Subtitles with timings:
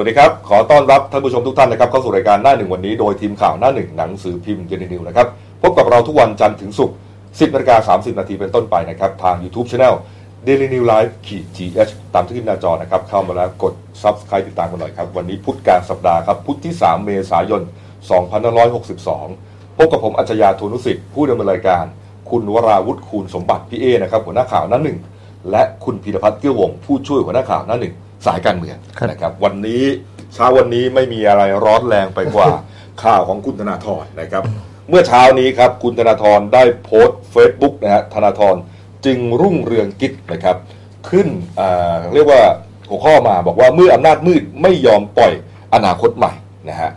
[0.00, 5.26] วัสดีครับ ขอต้อนรับท่านผู้ชมทุกท่านนะครับเข้าสู่รายการหน้าหนึ่งวันนี้โดยทีมข่าวหน้าหนึ่งหนังสือพิมพ์เยนนิวนะครับ
[5.62, 9.94] พบกับเราทุกวันจันทร์ถึงศุกร์10นาฬิกา30 นาทีเป็นต้นไปนะครับ ทาง YouTube Channel
[10.46, 13.72] Daily New Life ขีด GH ตามที่ขึ้นหน้าจอนะครับ เข้ามาแล้วกด
[14.02, 17.62] Subscribe ติดตามกันหน่อยครับ วันนี้พุธกลางสัปดาห์ครับ พุธที่ 3 เมษายน
[18.94, 21.84] 2562 พบกับผมอัจฉริยะโทนุสิทธิ์ผู้ดำเนินรายการ
[22.30, 24.98] คุณวราวุฒิคูณสมบัติพี่เอนะครับหัวหน้าข่าวหน้าหนึ่ง
[25.50, 27.94] และคุณพีรพัฒน์เกื้อวงผู้ช่วยหัวหน้าข่าวหน้าหนึ่ง
[28.26, 29.82] สายการเมืองครับนะครับ วันนี้
[30.34, 32.48] เช้าวันนี้ไม่มีอะไรร้อนแรงไปกว่า
[33.02, 34.42] ข่าวของคุณธนาธรนะครับ
[34.88, 38.54] เมื่อเช้านี้ครับคุณธนาธรได้โพสต์เฟซบุ๊กนะฮะธนาธร
[39.04, 40.56] จึงรุ่งเรืองกิจนะครับ
[41.08, 41.28] ขึ้น
[41.60, 42.42] อ่าเรียกว่า
[42.88, 45.32] หัวข้อมาบอกว่าเมื่ออำนาจมืดไม่ยอมปล่อย
[45.74, 46.32] อนาคตใหม่
[46.68, 46.90] นะฮะ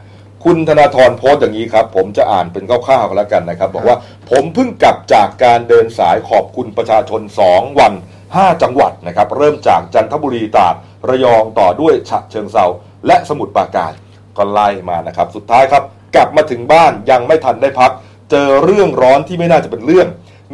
[0.43, 3.97] คุณธนาธรโพสต์อย่างนี้ครับ ผมจะอ่านเป็นคร่าวๆกันแล้วกันนะครับ บอกว่า
[4.31, 7.93] ผมเพิ่งกลับจากการเดินสายขอบคุณประชาชน 2 วัน
[8.35, 10.75] 5 จังหวัดนะครับเริ่มจากจันทบุรีตราด
[11.09, 12.65] ระยองต่อด้วยฉะเชิงเซา
[13.07, 13.93] และสมุทรปราการ
[14.37, 15.83] ก็ไล่มานะครับ สุดท้ายครับ
[16.15, 17.91] กลับมาถึงบ้านยังไม่ทันได้พัก
[18.31, 20.07] เจอเรื่องร้อนที่ไม่น่าจะเป็นเรื่อง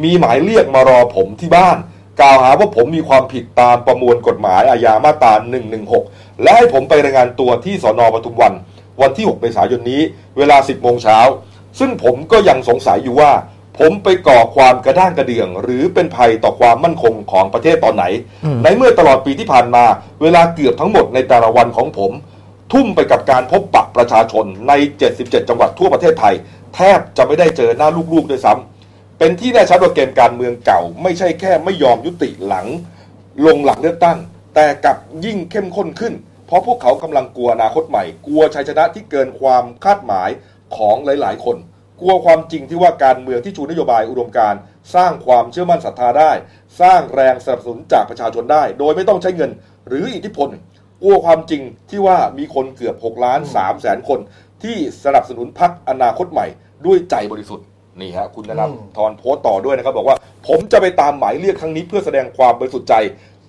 [0.03, 1.77] มีหมายเรียกมารอผมที่บ้าน
[2.19, 5.33] กล่าวหาว่าผมมีความผิดตามประมวลกฎหมายอาญามาตรา
[5.87, 8.53] 116 และให้ผมไปรายงานตัวที่สอนอปทุมวัน
[9.01, 10.01] วันที่ 6 เมษายนนี้
[10.37, 11.19] เวลา 10 โมงเช้า
[11.79, 13.31] ซึ่งผมก็ยังสงสัยอยู่ว่า
[13.79, 18.05] ผมไปก่อความกระด้างกระเดื่อง หรือเป็นภัยต่อความมั่นคงของประเทศตอนไหน
[18.63, 19.83] ในเมื่อตลอดปีที่ผ่านมา
[20.21, 22.11] เวลาเกือบทั้งหมดในแต่ละวันของผม
[22.73, 24.73] ทุ่มไปกับการพบปะประชาชนใน
[25.09, 26.33] 77 จังหวัดทั่วประเทศไทย
[26.75, 32.65] แทบจะไม่ได้เจอหน้าลูกๆด้วยซ้ำเป็นที่แน่ชัดว่าเกมการเมืองเก่า ไม่ใช่แค่ไม่ยอมยุติหลัง
[33.45, 34.17] ลงหลังเลือกตั้ง
[34.55, 36.13] แต่กลับยิ่งเข้มข้นขึ้น
[36.47, 40.29] เพราะพวกเขากำลังกลัวอนาคตใหม่ กลัวชัยชนะที่เกินความคาดหมาย
[40.75, 41.57] ของหลาย ๆ คน
[42.01, 44.59] กลัวความจริงที่ว่าการเมืองที่ชูนโยบายอุดมการณ์
[44.95, 46.31] สร้างความเชื่อมั่นศรัทธาได้
[46.81, 49.51] สร้างแรงสนับสนุนจากประชาชนได้ โดยไม่ต้องใช้เงิน
[49.87, 50.49] หรืออิทธิพล
[51.03, 54.19] กลัวความจริงที่ว่ามีคนเกือบ6ล้าน3แสนคน
[54.63, 56.47] ที่สนับสนุนพรรคอนาคตใหม่
[56.85, 57.65] ด้วยใจบริสุทธิ์
[58.01, 60.17] นี่ฮะคุณนะครับทอนโพสต์ต่อด้วยนะครับ บอกว่า
[60.47, 62.95] ผมจะไปตามหมายเรียกครั้งนี้เพื่อแสดงความบริสุทธิ์ใจ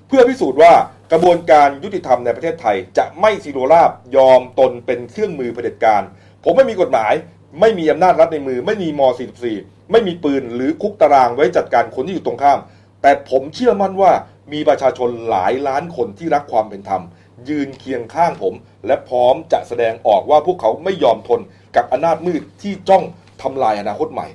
[0.08, 0.72] เพื่อพิสูจน์ว่า
[1.12, 6.02] กระบวนการยุติธรรมในประเทศไทย จะไม่ซีโรราบยอมตนเป็นเครื่องมือเผด็จการ
[6.44, 7.12] ผมไม่มีกฎหมาย
[7.60, 9.00] ไม่มีอำนาจรัฐในมือ ไม่มีม
[9.46, 12.58] .44 ไม่มีปืนหรือคุกตารางไว้จัดการคนที่อยู่ตรงข้าม
[13.02, 14.12] แต่ผมเชื่อมั่นว่า
[14.52, 17.02] มีประชาชนหลายล้านคนที่รักความเป็นธรรม
[17.48, 18.54] ยืนเคียงข้างผม
[18.86, 21.40] และพร้อมจะแสดงออกว่าพวกเขาไม่ยอมทน
[21.76, 23.04] กับอำนาจมืดที่จ้อง
[23.42, 24.26] ทำลายอนาคตใหม่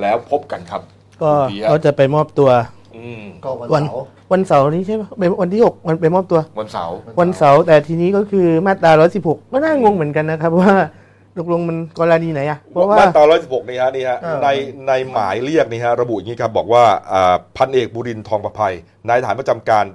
[0.00, 0.82] แล้วพบกันครับ
[1.22, 2.50] ก็คุณปียะเขาจะไปมอบตัว
[2.96, 3.84] อืม ก็วัน
[4.32, 10.74] วันเสาร์วันเสาร์นี้ใช่ไหมไปวันที่หกวันไปมอบตัว วันเสาร์วันเสาร์แต่ทีนี้ก็คือมาตราร้อยสิบหกก็น่างงเหมือนกันนะครับว่า
[11.38, 14.48] ตกลงมันกรณีไหนอะเพราะว่ามาตรา116นี่ฮะนี่ฮะใน
[14.88, 18.74] ในหมายเรียกนี่ฮะระบุอย่างนี้ครับบอกว่าอ่าพันเอกบุรินทร์ทองประภัย
[19.08, 19.86] นายทหารประจำการ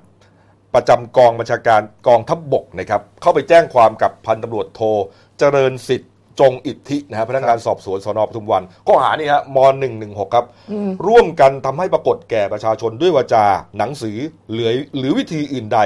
[0.76, 4.82] ประจำกองบัญชาการกองทัพบบกนะครับเข้าไปแจ้งความกับพันตำรวจโท
[5.40, 9.58] เจริญสิทธิ์จงอิทธินะฮะพนักงานสอบสวนสนปทุมวันข้อหานี่ฮะม
[9.98, 10.46] .116 ครับ
[11.08, 13.46] ร่วมกันทำให้ปรากฏแก่ประชาชนด้วยวาจา
[13.78, 14.18] หนังสือ
[14.52, 15.80] หรือหรือวิธีอื่นใด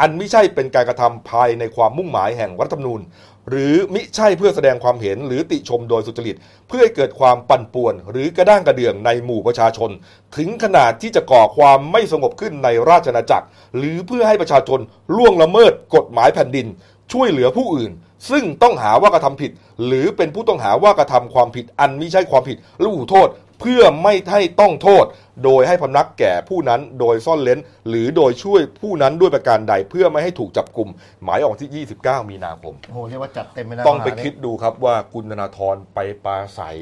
[0.00, 3.00] อันไม่ใช่เป็นการกระทำภายในความมุ่งหมายแห่งรัฐธรรมนูญ
[3.48, 6.36] หรือมิใช่เพื่อแสดงความเห็นหรือติชมโดยสุจริต
[6.68, 9.90] เพื่อให้เกิดความปั่นป่วน หรือกระด้างกระเดื่องในหมู่ประชาชน
[10.36, 13.46] ถึงขนาดที่จะก่อความไม่สงบขึ้นในราชอาณาจักร
[13.76, 14.80] หรือเพื่อให้ประชาชน
[15.16, 16.66] ล่วงละเมิดกฎหมายแผ่นดิน
[17.12, 17.92] ช่วยเหลือผู้อื่น
[18.30, 19.50] ซึ่งต้องหาว่ากระทำผิด
[19.86, 23.28] หรือเป็นผู้ต้องหาว่ากระทำความผิดอันม่ใช่ความผิดและหูโทษ
[23.60, 25.04] เพื่อไม่ให้ต้องโทษ
[25.44, 30.88] โดยให้พำนักแก่ผู้นั้นโดยซ่อนเลนหรือโดยช่วยผู้นั้นด้วยประการใดเพื่อไม่ให้ถูกจับกลุ่ม
[31.24, 36.78] หมายออกที่ 29 มีนาคม โอ้โหเรียกว่าจัดเต็มไปนะต้องไปข้หานี้คิดดูครับว่าคุณธนาธรไปปราศัย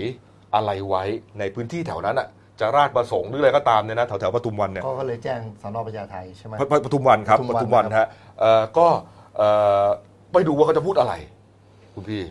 [0.54, 1.04] อะไรไว้
[1.38, 2.28] ในพื้นที่แถวนั้นอะ
[2.60, 8.06] จะราชประสงค์หรืออะไรก็ตามเนี่ยนะแถวแถวๆปทุมวันเนี่ยก็เลยแจ้งสนประชาไทยใช่ไหมปปปทุมวันครับปปทุทุมมวัวันนฮะ
[8.40, 8.86] เอ่อก็
[9.36, 9.48] เอ่
[9.84, 9.86] อ
[10.32, 11.14] ไปดูว่าเขาจะพูดอะไร
[11.94, 12.22] คุณพี่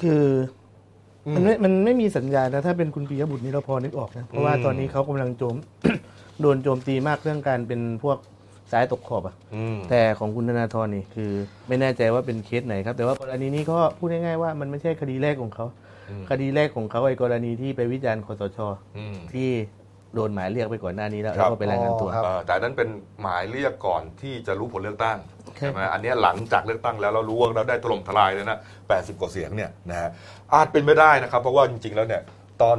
[0.00, 0.61] คืออ
[1.30, 5.56] มมันไม่มันไม่มีสัญญาณนะถ้าเป็นคุณปียบุตรนี่เราพอนึกออกนะ เพราะว่าอืมตอนนี้เขากำลังโจม
[6.40, 8.18] โดนโจมตีมากเรื่องการเป็นพวก
[8.72, 11.30] สายตกขอบอะอืมแต่ของคุณธนาธรนี่คือ
[11.68, 15.66] ไม่แน่ใจว่าเป็นเคสไหนครับ แต่ว่ากรณีนี้ก็พูดง่ายๆว่ามันไม่ใช่คดีแรกของเขา
[16.10, 18.58] อืมคดีแรกของเขาไอ้กรณีที่ไปวิจารณ์คอสช
[18.96, 19.48] อืมที่
[20.14, 22.88] โดนหมายเรียกไปก่อนหน้านี้แล้วครับแล้วก็ไปรายงานตัวอ๋อครับเอ่อแต่นั้นเป็น
[23.22, 25.18] หมายเรียกก่อนที่จะรู้ผลเลือกตั้ง
[25.56, 28.58] ใช่ใช่ไหมอันเนี้ยหลังจากเลือกตั้งแล้วเรารู้ว่าเราได้ถล่มทลายเลยนะ
[28.88, 30.10] 80 กว่าเสียงเนี่ยนะฮะ
[30.54, 32.22] อาจเป็นไม่ได้นะครับ เพราะว่าจริงๆแล้วเนี่ย
[32.62, 32.78] ตอน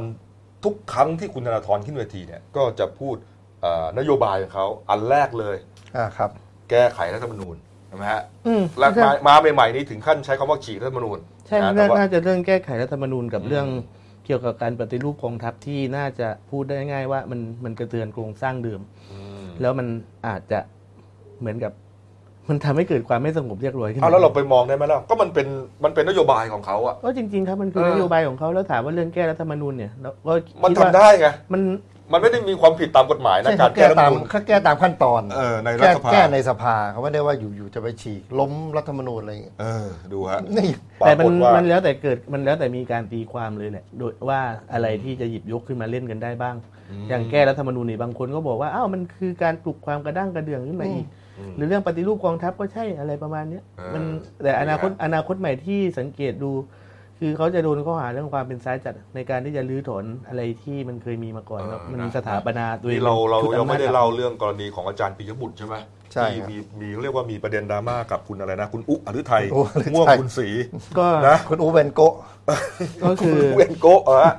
[0.64, 3.16] ทุกครั้งที่คุณธนาธรขึ้นเวทีเนี่ยก็จะพูด
[3.60, 5.56] เอ่อนโยบายของเขาอันแรกเลย
[5.96, 6.30] อ่าครับ
[6.70, 7.56] แก้ไขรัฐธรรมนูญ
[7.88, 13.66] ใช่ไหมฮะอืมและมามาใหม่ๆนี้ถึงขั้นใช้คำว่าฉีกรัฐธรรมนูญใช่นะน่าแต่ว่าน่าจะเรื่องแก้ไขรัฐธรรมนูญกับอืมเรื่อง
[14.26, 18.80] เกี่ยวกับการปฏิรูปกองทัพที่น่าจะพูดได้ง่ายว่ามันมันกระเทือนโครงสร้างเดิม
[19.12, 19.86] อืมแล้วมัน
[20.26, 20.58] อาจจะ
[21.40, 21.72] เหมือนกับ
[22.48, 25.46] มันทำให้เกิดความไม่สงบเรียบร้อยขึ้นเอาแล้วเราไปมองได้ไหมล่ะก็มันเป็น
[25.84, 30.32] มันเป็นนโยบายของเขาอะก็จริง ๆ ครับมันคือเออนโยบายของเขาแล้วถามว่าเรื่องแก้รัฐธรรมนูญเนี่ยเราก็
[30.64, 31.62] มันคิทำว่าได้ไงมัน
[32.12, 44.40] มันไม่ได้มีความผิดตามกฎหมายนะใช่การเขาแก้แก้รัฐธรตารมมนูญเขาแก้ตามขั้นตอนเออในรัแก้ฐสภาแก้ในสภาเขาไม่ได้ว่าอยู่ๆจะไปฉีกล้มรัฐธรรมนูญอะไรอย่างเงี้ยเออดูฮะนี่แต่มันปรากฏว่ามันแล้วแต่เกิดมันแล้วแต่มีการตีความเลยแหละโดยว่า
[44.72, 46.56] อะไรที่จะหยิบยกขึ้นมาเล่นกันได้บ้าง
[47.08, 51.23] อย่างแก้รัฐธรรมนูญนี่บางคนก็บอกว่าอ้าวมันคือการปลุกความกระด้างกระเดื่องขึ้นมาอีกอืม
[51.56, 54.02] หรือเรื่องปฏิรูปกองทัพก็ใช่อะไรประมาณเนี้ยเออมัน
[54.42, 56.52] แต่อนาคตนี่ฮะอนาคตใหม่ที่สังเกตดู
[57.20, 65.76] คือเขาจะโดนข้อหาเรื่องความเป็นซ้ายจัดในการที่จะลื้อถอนอะไรที่มันเคยมีมาก่อนแล้วมันมีสถาปนาตัวเองนี่เราเราชุดยังไม่ได้อำนจเล่าเรื่องกรณีของอาจารย์ปิยบุตรใช่ไหม
[66.12, 70.48] ใช่ที่ครับมีมีเรียกว่ามีประเด็นดราม่ากับคุณอะไรนะ คุณอุ๊อฤทัยอุ๊อฤทัยม่วงคุณศรี
[70.98, 72.14] ก็นะคุณอูเวนโกะ
[73.04, 74.30] ก็คือเวนโกะเออ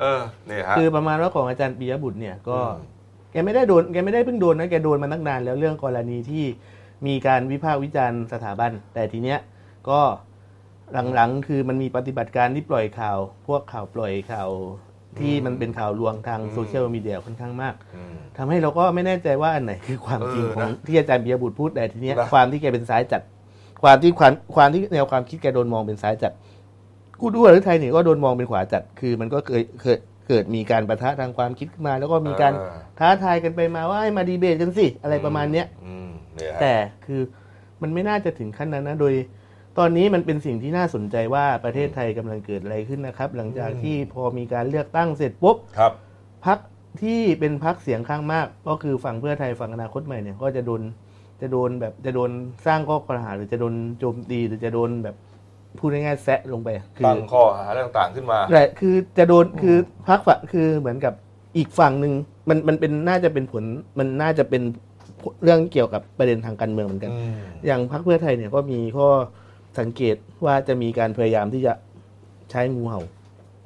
[0.00, 2.93] เออเนี่ยฮะคือประมาณว่าของอาจารย์ปิยบุตรเนี่ยก็อืม
[3.34, 6.44] แกไม่ได้โดนแกไม่ได้เพิ่งโดนนะแกโดนมาตั้งนานแล้วเรื่องกรณีที่
[7.06, 9.38] มีการวิพากษ์วิจารณ์สถาบัน แต่ทีเนี้ย
[9.88, 10.00] ก็
[11.14, 14.50] หลังๆ คือมันมีปฏิบัติการที่ปล่อยข่าว พวกข่าวปล่อยข่าว
[15.18, 23.22] ที่มันเป็นข่าวลวงทางโซเชียลมีเดียค่อนข้างมากอืมทำให้เราก็ไม่แน่ใจว่าอันไหนคือความจริงเออของนะที่อาจารย์ปิยบุตรพูดแต่ทีเนี้ยนะความที่แกเป็นซ้ายจัด
[23.82, 26.32] ความที่ความความที่แนวความคิดแกโดนมองเป็นซ้ายจัด
[27.20, 29.96] กูดูหรือไทยเนี่ยก็โดนมองเป็นขวาจัด คือมันก็เคยเคย
[30.28, 36.74] เกิดมีการประทะทางความคิดขึ้นมา แล้วก็มีการเออท้าทายกันไปมาว่าให้มาดีเบตกันสิ อะไรประมาณเนี้ยอืมเนี่ยฮะแต่
[37.06, 37.20] คือ
[37.82, 39.14] มันไม่น่าจะถึงขั้นนั้นนะโดย
[39.78, 45.92] ตอนนี้มันเป็นสิ่งที่น่าสนใจว่าประเทศไทยกำลังเกิดอะไรขึ้นนะครับ หลังจากที่พอมีการเลือกตั้งเสร็จปุ๊บครับ
[46.46, 46.58] พัก
[47.02, 50.82] ที่เป็นพักเสียงข้างมาก ก็คือฝั่งเพื่อไทยฝั่งอนาคตใหม่เนี่ยก็จะโดน
[51.40, 52.30] จะโดนแบบจะโดน
[52.66, 55.16] สร้างข้อกล่าวหาหรือจะโดนโจมตีหรือจะโดนแบบ
[55.78, 59.76] พูดง่ายๆแซะลงไปคืตั้งข้อหาต่างๆขึ้นมาแต่คือจะโดนคือ
[60.08, 61.14] พักฝั่งคือเหมือนกับ
[61.56, 62.12] อีกฝั่งหนึ่ง
[62.48, 63.64] มันมันเป็นน่าจะเป็นผล
[63.98, 64.62] มันน่าจะเป็น
[65.42, 67.34] เรื่องเกี่ยวกับประเด็นทางการเมืองเหมือนกันอืม
[67.66, 69.08] อย่างพรรคเพื่อไทยเนี่ยก็มีข้อ
[69.78, 71.72] สังเกตว่าจะมีการพยายามที่จะ
[72.50, 73.00] ใช้งูเห่า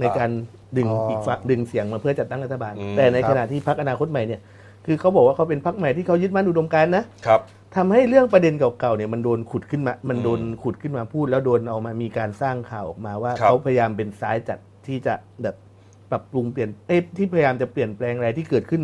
[0.00, 0.31] ในการ
[0.76, 4.40] ดึงอ๋ออีอีกฝั่งดึงเสียงมาเพื่อจัดตั้งรัฐบาลอืมแต่ในครับขณะที่พรรคอนาคตใหม่เนี่ย
[4.87, 7.40] คือเขาบอกว่าเขาเป็นพรรคใหม่ที่เขายึดมั่นอุดมการณ์นะครับ
[7.76, 15.56] ทำให้เรื่องประเด็นเก่าๆเนี่ยมันโดนขุดขึ้นมา มันโดนขุดขึ้นมาพูด แล้วโดนเอามามีการสร้างข่าวออกมาว่าครับเขาพยายามเป็นซ้ายจัดที่จะแบบ
[16.11, 18.82] ปรับปรุงเปลี่ยนเอ้ยที่พยายามจะเปลี่ยนแปลงอะไรที่เกิดขึ้น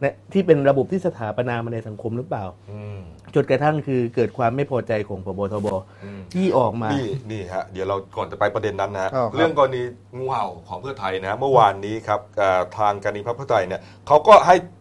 [0.00, 2.98] เนี่ยที่เป็นระบบที่สถาปนามาในสังคมหรือเปล่าอืม
[3.34, 5.66] จนกระทั่งคือเกิดความไม่พอใจของพบทบ
[6.04, 9.82] อืมที่ออกมา นี่นี่ฮะเดี๋ยวเราก่อนจะไปประเด็นนั้นนะฮะอ้าวครับเรื่องกรณี
[10.16, 14.79] งูเห่าของเพื่อไทยนะ เมื่อวานนี้ครับเอ่อทางการณีพักเพื่อไทยเนี่ยเขาก็ให้อ่า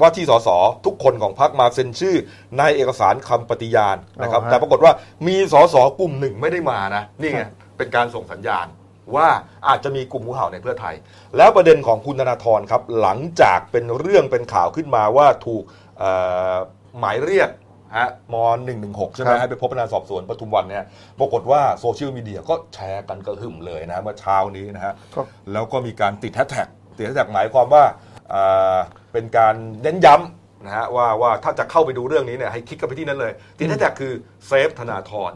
[0.00, 0.48] ว่าที่สส
[0.86, 2.16] ทุกคนของพรรคมาเซ็นชื่อ
[2.58, 4.92] ในเอกสารคำปฏิญาณนะครับอ๋อฮะแต่ปรากฏว่า
[5.26, 7.42] มีสสกลุ่มหนึ่งไม่ได้มานะนี่ไง
[7.76, 8.66] เป็นการส่งสัญญาณ
[9.16, 9.28] ว่า
[9.68, 10.94] อาจจะมีกลุ่มงูเห่าในเพื่อไทย
[11.36, 15.62] แล้วประเด็นของคุณธนาธรครับ หลังจากเป็นเรื่องเป็นข่าวขึ้นมาว่าถูก
[15.98, 16.10] เอ่
[16.52, 16.54] อ
[16.98, 17.50] หมายเรียก
[17.96, 18.34] ฮะม
[18.76, 20.84] .116 ใช่ไหมครับให้ไปพบพนักงานสอบสวนปทุมวันเนี่ย
[21.18, 25.20] ปรากฏว่าโซเชียลมีเดียก็แชร์กันกระหึ่มเลยนะเมื่อเช้านี้นะฮะก็
[25.52, 27.84] แล้วก็มีการติดแฮชแท็กติดแฮชแท็กหมายความว่า
[28.34, 28.78] อ่า
[29.14, 34.12] เป็นการเน้นย้ำนะฮะว่าว่าถ้าจะเข้าไปดูเรื่องนี้เนี่ยให้คลิกกันไปที่นั้นเลยติดแฮชแท็กคือ
[34.46, 35.32] save ธนาธร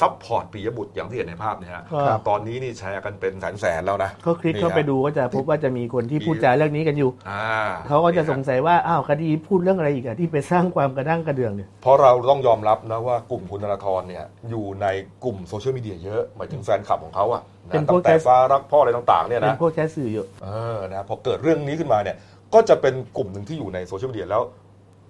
[0.00, 7.46] support ปิยบุตรอย่างที่เห็นในภาพเนี่ยฮะครับ ตอนนี้นี่แชร์กันเป็นแสนแสนๆแล้วนะเขเขาคลิกเข้าไปดูก็จะพบว่าจะมีคนที่พูดจาเรื่องนี้กันอยู่ อ่า
[7.88, 14.86] เขาก็จะสงสัยว่าอ้าวคดีพูดเรื่องอะไรอีกอะที่ไปสร้างความกระด้างกระเดื่องเนี่ย เพราะเราต้องยอมรับนะว่ากลุ่มคุณธนาธรเนี่ยอยู่ใน
[15.24, 22.16] กลุ่มโซเชียลมีเดียเยอะ หมายถึงแฟนคลับของเขาอะนะเป็นพตั้วกงแต่ฟ้ารักพ่ออะไรต่างๆเนี่ยเป็นนะพวกแค่สื่ออยู่ เออนะพอเกิดเรื่องนี้ขึ้นมาเนี่ย
[22.54, 24.42] ก็จะเป็นกลุ่มหนึ่งที่อยู่ในโซเชียลมีเดียแล้ว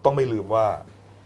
[0.05, 0.67] ต้องไม่ลืมว่า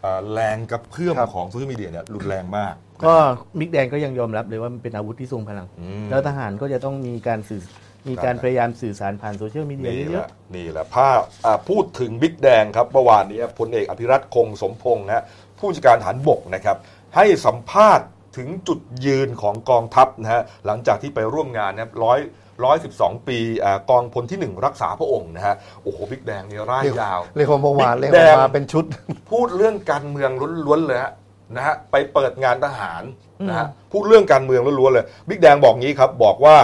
[0.04, 3.14] อ่าแรงกระเพื่อมครับ ของโซเชียลมีเดียเนี่ยรุนแรงมากก็
[3.58, 7.62] บิ๊กแดงก็ยังยอมรับเลยว่ามันเป็นอาวุธที่ทรงพลัง อืม แล้วทหารก็จะต้องมีการสื่อ
[8.08, 15.24] มีการพยายามสื่อสารผ่านโซเชียลมีเดียนี่เยแหอะละนี่แหละภาพอ่าพูดถึงบิ๊กแดงครับเมื่อวานนี้พลเอกอภิรัตคงสมพงษ์นะ
[15.58, 16.76] ผู้จัดการฐานบกนะครับ
[17.16, 18.06] ให้สัมภาษณ์
[18.36, 22.18] ถึงจุดยืนของกองทัพนะฮะหลังจากที่ไปร่วมงานนะครับร้อย
[22.64, 28.84] ร้อยสิบสองปีอ่ากองพลที่หนึ่งรักษาพระองค์นะฮะโอ้โหบิ๊กแดงนี่ร่ายยาวเรียกว่าเมื่อวานบิ๊เรียกกแดงว่ามาเป็นชุด
[29.30, 30.30] พูดเรื่องการเมือง
[30.66, 31.12] ล้วนๆเลยฮะ
[31.56, 33.02] นะฮะไปเปิดงานทหาร
[33.48, 36.56] นะฮะพูดเรื่องการเมืองล้วนๆเลยบิ๊กแดงบอกงี้ครับบอกว่า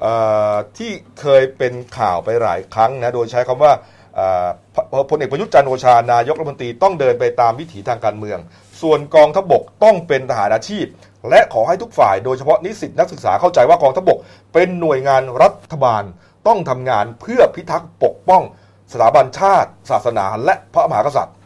[0.00, 0.14] เอ่
[0.52, 3.72] อที่เคยเป็นข่าวไปหลายครั้งนะโดยใช้คำว่า
[4.16, 4.46] เอ่อ
[4.92, 8.38] พพลเอกประยุทธ์จันทร์โอชานายกรัฐมนตรีต้องเดินไปตามวิถีทางการเมือง
[8.82, 10.86] ส่วนกองทัพบกต้องเป็นทหารอาชีพ
[11.30, 14.18] และขอให้ทุกฝ่ายโดยเฉพาะนิสิตนักศึกษาเข้าใจว่ากองทัพบก
[14.52, 16.02] เป็นหน่วยงานรัฐบาล
[16.46, 18.42] ต้องทำงานเพื่อพิทักษ์ปกป้อง
[18.92, 21.36] สถาบันชาติ ศาสนาและพระมหากษัตริย์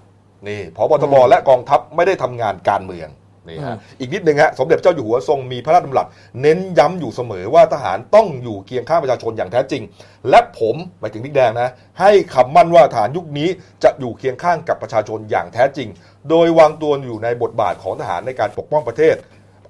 [0.48, 3.10] นี่พบทบและกองทัพไม่ได้ทำงานการเมือง
[3.48, 6.06] นี่ฮะอีกนิดนึงฮะสมเด็จเจ้าอยู่หัวทรงมีพระราชดำรัส
[6.42, 9.82] เน้นย้ำอยู่เสมอว่าทหารต้องอยู่เคียงข้างประชาชนอย่างแท้จริง
[10.30, 13.48] และผมหมายถึงบิ๊กแดงนะ ให้คำมั่นว่าทหารยุคนี้
[13.84, 15.88] จะอยู่เคียงข้างกับประชาชนอย่างแท้จริง
[16.30, 19.16] โดยวางตัวอยู่ในบทบาทของทหารในการปกป้องประเทศ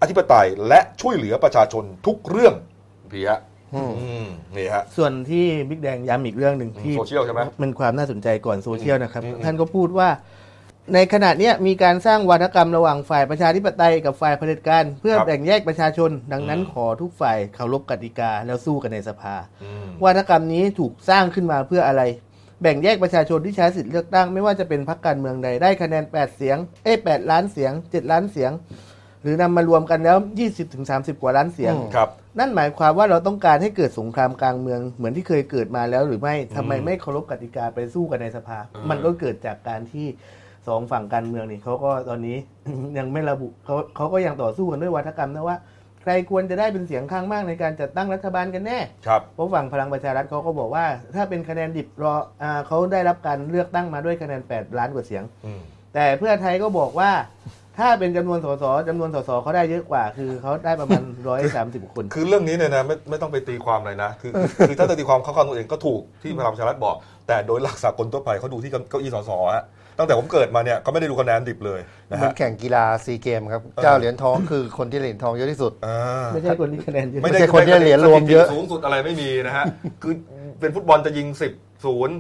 [0.00, 2.54] อธิปไตยและช่วยเหลือประชาชนทุกเรื่อง
[3.12, 3.40] พี่ฮะ
[3.74, 4.26] อืมอืม
[4.56, 10.08] นี่ฮะ ส่วนที่บิ๊กแดงย้ำอีกเรื่องหนึ่งที่โซเชียลใช่ไหมเป็นความน่าสนใจก่อนโซเชียลนะครับอืมอืมท่านก็พูดว่า
[10.94, 22.02] ในขณะเนี้ยมีการสร้างวาทกรรมระหว่างฝ่ายประชาธิปไตยกับฝ่ายเผด็จการเพื่อครับแบ่งแยกประชาชน ดังนั้นอืมขอทุกฝ่ายเคารพกติกาแล้วสู้กันในสภาอืมวาทกรรมนี้ถูกสร้างขึ้นมาเพื่ออะไร
[22.62, 28.95] แบ่งแยกประชาชนที่ใช้สิทธิ์เลือกตั้งไม่ว่าจะเป็นพรรคการเมืองใดได้คะแนน 8 เสียงเอ้ย8ล้านเสียง 7 ล้านเสียงห
[29.26, 30.16] รือนำมารวมกันแล้ว
[30.70, 40.06] 20-30 กว่าล้านเสียงอืมครับนั่นหมายความว่าเราต้องการให้เกิดสงครามกลางเมืองเหมือนที่เคยเกิดมาแล้วหรือไม่ทำไมไม่เคารพกติกาไปสู้กันในสภาอืมมันก็เกิดจากการที่
[40.68, 42.36] สองฝั่งการเมืองนี่เขาก็ตอนนี้
[42.98, 45.58] ยังไม่ระบุเขาเขาก็ยังต่อสู้กันด้วยวัฒกรรมนะว่า
[46.02, 55.60] ใครควรจะได้เป็นเสียงข้างมากในการจัดตั้งรัฐบาลกันแน่ครับเพราะฝั่งพลังประชารัฐเขาก็บอกว่า ถ้าเป็นคะแนนดิบรออ่าเขาได้รับการเลือกตั้งมาด้วยคะแนน 8 ล้านกว่าเสียงอืม
[55.94, 57.10] แต่เพื่อไทยก็บอกว่า
[57.78, 61.02] ถ้าเป็นจำนวนสสจำนวนสสเขาได้เยอะกว่า คือเขาได้ประมาณ
[61.48, 66.96] 130คน คือเรื่องนี้เนี่ยนะไม่ไม่ต้องไปตีความอะไรนะคือคือคือถ้าจะตีความเข้าข้างตัวเองก็ถูกที่พลังประชารัฐบอก
[67.28, 69.64] แต่โดยหลักสากลทั่วไปเขาดูที่เก้าอี้สสฮะ
[69.98, 71.80] ตั้งแต่ผมเกิดมาเนี่ยเขาไม่ได้ดูคะแนนดิบเลย
[72.10, 79.64] นะเหมือฮะนแข่งกีฬาซีเกมครับ เจ้าเหรียญทองคือคนที่เหรียญทองเยอะที่สุดอ่าไม่ใช่คนที่คะแนนเยอะไม่ได้คนที่เหรียญรวมเยอะสูงสุดอะไรไม่มีนะฮะ
[80.02, 80.14] คือ
[80.60, 82.16] เป็นฟุตบอลจะยิง10ศูนย์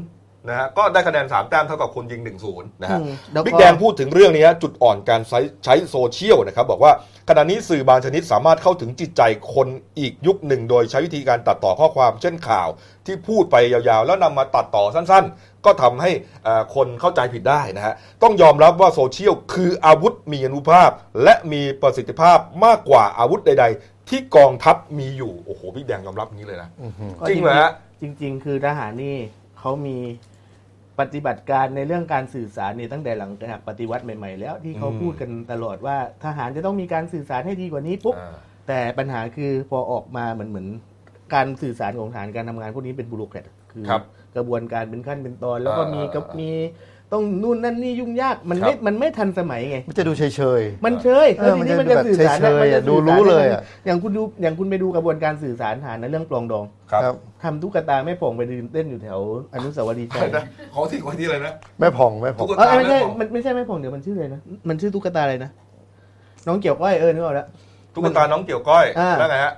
[0.48, 6.92] นะฮะก็ได้คะแนน 3 แต้มเท่ากับคนยิง1ศูนย์นะฮะอืมแล้วก็บิ๊กแดงพูดถึงเรื่องนี้ฮะจุดอ่อนการใช้ใช้โซเชียลนะครับ บอกว่า
[7.28, 9.22] ขณะนี้สื่อบางชนิดสามารถเข้าถึงจิตใจ
[9.54, 12.68] คนอีกยุคหนึ่ง โดยใช้วิธีการตัดต่อข้อความ เช่นข่าว
[13.06, 16.10] ที่พูดไปยาวๆ แล้วนำมาตัดต่อสั้นๆ ก็ทำให้
[16.44, 20.90] เอ่อคนเข้าใจผิดได้นะฮะต้องยอมรับว่าโซเชียลคืออาวุธมีอนุภาพ
[21.22, 26.68] และมีประสิทธิภาพมากกว่าอาวุธใด ๆ ที่กองทัพมีอยู่โอ้โหบิ๊กแดงยอมรับอย่างนี้เลยนะ
[27.18, 29.16] ก็จริงเหรอฮะจริง ๆ คือทหารนี่
[29.58, 29.98] เขามี
[31.00, 38.34] ปฏิบัติการในเรื่องการสื่อสารเนี่ยตั้งแต่หลังจากปฏิวัติใหม่ ๆ แล้วที่เขาอืมพูดกันตลอดว่าทหารจะต้องมีการสื่อสารให้ดีกว่านี้ปุ๊บอ่า
[38.68, 40.68] แต่ปัญหาคือพอออกมาเหมือนเหมือน
[41.34, 44.02] การสื่อสารของทหารการทำงานพวกนี้เป็นบุโรแครตคือครับ
[44.36, 46.50] กระบวนการเป็นขั้นเป็นตอน แล้วก็มีอ่ากับมี
[47.12, 50.22] ต้องนู่นนั่นนี่ยุ่งยากมันไม่ครับมันไม่ทันสมัยไง มันจะดูเฉ
[50.60, 59.18] ยมันเชยเออแล้วทีนี้มัมันนจะจะแบบสื่อสารเฉยๆมันจะดูสื่อสารู้เลยอะอย่างคุณดูอย่างคุณไปดูกระบวนการสื่อสารทหารในเรื่องปลองดองครับครับทำตุ๊กตาไม่ผ่องไปยืนเต้นอยู่แถว
[59.54, 60.44] อนุสาวรีย์ชัยนะ
[60.74, 65.50] ขอที่ขอที่อะไรนะๆไม่ผ่องไม่ผ่องตุ๊กเอตาอไม่ใช่แผ่องมันไม่ใช่ไม่ผ่องเดี๋ยวมันชื่ออะไรนะมันชื่อตุ๊กตาอะไรนะ
[66.46, 67.46] น้องเกี่ยวก้อยเออนึกออกแล้ว
[67.94, 69.52] ตุ๊กตาน้องเกี่ยวก้อยอ่าแล้วไงฮะ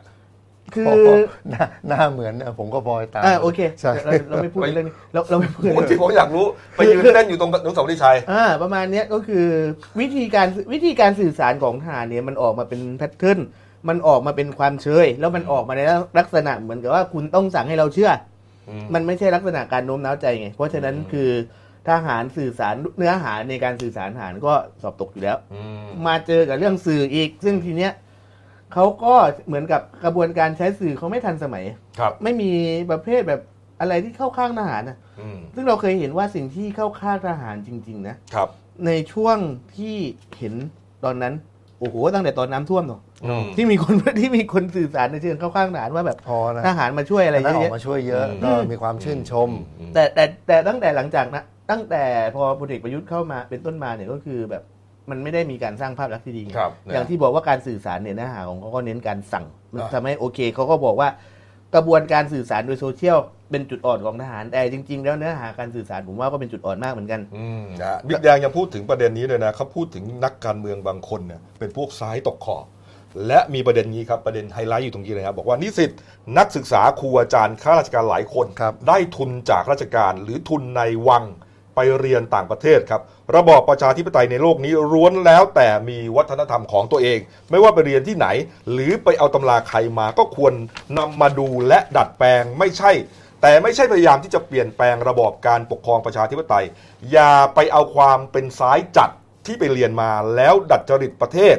[0.75, 1.08] คือโอ้โห
[1.50, 6.46] หน้าหน้าเหมือนนะผมก็พลอยตามอ่าโอเคใช่เราเราไม่พูดเรื่องนี้เราเราไม่พูดเรื่องคนที่นี้ผมอยากรู้
[6.76, 9.46] ไปยืนเต้นอยู่ตรงอนุสาวรีย์ชัยอ่าประมาณเนี้ยก็คือ
[10.00, 13.38] วิธีการวิธีการสื่อสารของทหารเนี่ยมันออกมาเป็น pattern
[13.88, 15.80] มันออกมาเป็นความเชยแล้วมันออกมาใน
[16.18, 18.10] ลักษณะเหมือนกับว่าคุณต้องสั่งให้เราเชื่อ
[18.94, 21.30] มันไม่ใช่ลักษณะการโน้มน้าวใจไงเพราะฉะนั้นอืมคือ
[21.88, 27.92] ทหารสื่อสารเนื้อหาในการสื่อสารทหารก็สอบตกอยู่แล้วอืมมาเจอกับเรื่องสื่ออีก ซึ่งทีเนี้ย
[28.72, 29.14] เขาก็
[29.46, 31.64] เหมือนกับกระบวนการใช้สื่อเขาไม่ทันสมัย
[31.98, 32.50] ครับ ไม่มี
[32.90, 33.40] ประเภทแบบ
[33.80, 38.48] อะไรที่เข้าข้างทหารนะอืมซึ่งเราเคยเห็นว่าสิ่งที่เข้าข้างทหารจริง ๆ นะ ครับ
[38.87, 39.37] ในช่วง
[39.76, 39.96] ที่
[40.38, 40.54] เห็น
[41.04, 41.34] ตอนนั้น
[41.80, 49.48] โอ้โห ตั้งแต่ตอนน้ำท่วมเนาะอืม ที่มีคน ที่มีคนสื่อสารในเชิงเข้าข้างทหารว่าแบบพอนะทหารมาช่วยอะไรแต่เยนั้นอออะกมาช่วยเยอะ อืม ก็มีความชื่นชม
[49.78, 54.62] อืมๆแต่แต่แต่ตั้งแต่หลังจากนะตั้งแต่พอพลเอกประยุทธ์เข้ามาเป็นต้นมาเนี่ยก็คือแบบ
[55.10, 61.08] มันไม่ได้มีการสร้างภาพลักษณ์ที่ดีครับอย่างที่บอกว่าการสื่อสารเนี่ยเนื้อหาของเขาก็เน้นการสั่งมันอ่าทำให้โอเคเขาก็บอกว่า
[61.74, 63.18] กระบวนการสื่อสารโดยโซเชียล
[63.50, 72.64] เป็นจุดอ่อนของทหารแต่จริง ๆ แล้วเนื้อหาการสื่อสารผมว่าก็เป็นจุดอ่อนมากเหมือนกัน อืมนะฮะบิ๊กแดงยังพูดถึงประเด็นนี้เลยนะเขาพูดถึงนักการเมืองบางคนเนี่ยเป็นพวกซ้ายตกขอบ
[73.26, 75.90] และมีประเด็นนี้ครับประเด็นไฮไลท์อยู่ตรงนี้เลยครับบอกว่านิสิต
[76.38, 81.24] นักศึกษาครูอาจารย์ข้าราชการหลายคนครับได้ทุนจากราชการหรือทุนในวัง
[81.78, 83.02] ไปเรียนต่างประเทศครับ
[83.37, 87.18] ระบอบประชาธิปไตยในโลกนี้ร้วนแล้วแต่มีวัฒนธรรมของตัวเอง
[87.50, 88.26] ไม่ว่าไปเรียนที่ไหน
[88.73, 90.52] หรือไปเอาตำราใครมาก็ควร
[90.99, 92.92] นำมาดูและดัดแปลงไม่ใช่
[93.42, 96.64] แต่ไม่ใช่พยายามที่จะเปลี่ยนแปลงระบอบการปกครองประชาธิปไตย
[97.12, 99.11] อย่าไปเอาความเป็นซ้ายจัด
[99.47, 101.56] ที่ไปเรียนมาแล้วดัดจริตประเทศ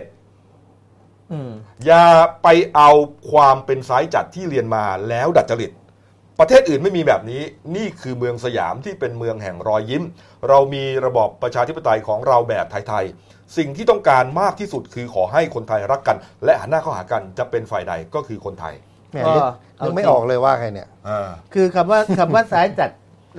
[1.32, 1.52] อืม
[1.86, 2.06] อย่า
[2.44, 2.90] ไปเอา
[3.32, 5.72] ความเป็นซ้ายจัดที่เรียนมาแล้วดัดจริต
[6.40, 7.42] ประเทศอื่นไม่มีแบบนี้
[7.76, 10.04] นี่คือเมืองสยามที่เป็นเมืองแห่งรอยยิ้ม
[10.48, 18.74] เรามีระบอบประชาธิปไตยของเราแบบไทยๆสิ่งที่ต้องการมากที่สุดคือขอให้คนไทยรักกัน และหันหน้าเข้าหากันจะเป็นฝ่ายใดก็คือคนไทย
[19.12, 19.44] แหม่ก็นึก
[19.78, 22.90] เอานึกไม่จริง ออกเลยว่าใครเนี่ย อ่า คือคำว่า คำว่าซ้ายจัด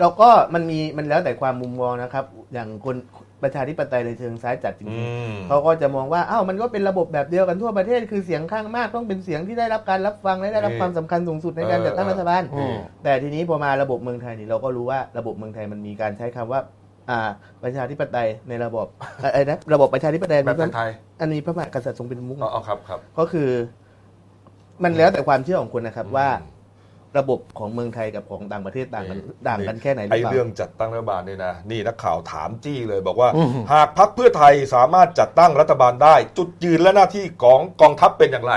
[0.01, 2.97] เราก็มันมีมันแล้วแต่ความมุมมองนะครับ อย่างคน
[3.43, 16.61] ประชาธิปไตยในเชิงซ้ายจัดจอืริงมๆเขาก็จะมองว่าอ้าวมันก็เป็นระบบแบบเดียวกันทั่วประเทศ คือเสียงข้างมากต้องเป็นเสียงที่ได้รับการรับฟังและได้รับนี่ความสำคัญสูงสุดในการจัดตั้งรัฐบาลอืมแต่ทีนี้พอมาระบบเมืองไทยนี่เราก็รู้ว่าระบบเมืองไทยมันมีการใช้คำว่า
[17.11, 17.21] อ่า
[17.63, 18.87] ประชาธิปไตยในระบบ
[19.21, 23.51] เอ่อไอ้นะระบบประชาธิปไตยแบบมีไทยอันนี้พระมหากษัตริย์ทรงเป็นประมุขๆอ๋อครับครับก็คือ
[24.83, 26.29] มันแล้วแต่ความเชื่อของคนนะครับอืมว่า
[27.19, 38.57] ระบบของเมืองไทยกับของต่างประเทศต่างกันต่างกันแค่ไหนหรืไอ้อเปล่า เรื่องจัดตั้งรัฐบาลเนี่ยนะ นี่นักข่าวถามจี้เลยบอกว่าอืมหากพักเพื่อไทยสามารถจัดตั้งรัฐบาลได้ จุดยืนและหน้าที่ของกองทัพเป็นอย่างไร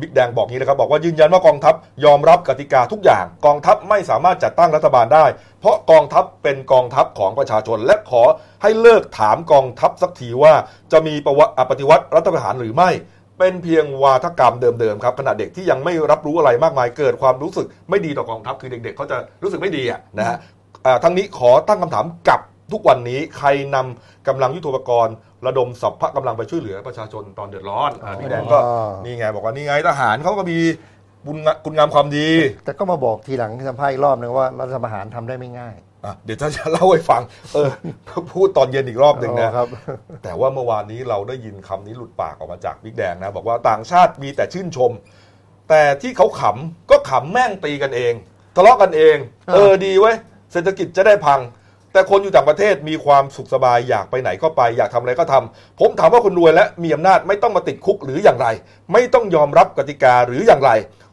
[0.00, 5.24] บิ๊กแดงบอกงี้นะครับบอกว่ายืนยันว่ากองทัพยอมรับกติกาทุกอย่าง กองทัพไม่สามารถจัดตั้งรัฐบาลได้
[5.60, 8.22] เพราะกองทัพเป็นกองทัพของประชาชน และขอ
[8.62, 10.54] ให้เลิกถามกองทัพสักทีว่า
[10.92, 12.90] จะมีประวัติปฏิวัติรัฐประหารหรือไม่
[13.40, 20.36] เป็นเพียงวาทกรรมเดิมๆครับขณะเด็กที่ยังไม่รับรู้อะไรมากมายเกิดความรู้สึกไม่ดีต่อกองทัพคือเด็กๆเขาจะรู้สึกไม่ดีอะนะฮะ
[20.86, 22.40] อ่าทั้งนี้ขอตั้งคำถามกับ
[22.72, 25.14] ทุกวันนี้ใครนำกำลังยุทโธปกรณ์
[25.46, 30.58] ระดมสัพพะกำลังไปช่วยเหลือประชาชนตอนเดือดร้อนอ่าพี่แดงก็อ๋อนี่ไงบอกว่านี่ไงทหารเขาก็มี
[31.26, 32.28] บุญงะคุณงามความดี
[32.64, 35.89] แต่ก็มาบอกทีหลังที่สัมภาษณ์อีกรอบนึงว่ารัฐประหารทำได้ไม่ง่ายอะ
[36.24, 37.22] เดี๋ยวจะจะเล่าให้ฟัง
[37.54, 37.70] เออ
[38.32, 39.68] พูดตอนเย็นอีกรอบหนึ่งอ๋นะอครับ
[40.24, 44.90] แต่ว่าเมื่อวานนี้เราได้ยินคำนี้หลุดปากออกมาจากบิ๊กแดงนะ บอกว่าต่างชาติมีแต่ชื่นชม
[45.68, 48.12] แต่ที่เขาขำก็ขำแม่งตีกันเอง
[48.56, 49.16] ทะเลาะกันเอง
[49.48, 50.16] อ่าเออดีเว้ย
[50.52, 51.40] เศรษฐกิจจะได้พัง
[51.92, 58.46] แต่คนอยู่ต่างประเทศมีความสุขสบายอยากไปไหนก็ไป อยากทำอะไรก็ทำผมถามว่าคนรวยและมีอำนาจไม่ต้องมาติดคุกหรืออย่างไร
[58.92, 60.70] ไม่ต้องยอมรับกติกาหรืออย่างไร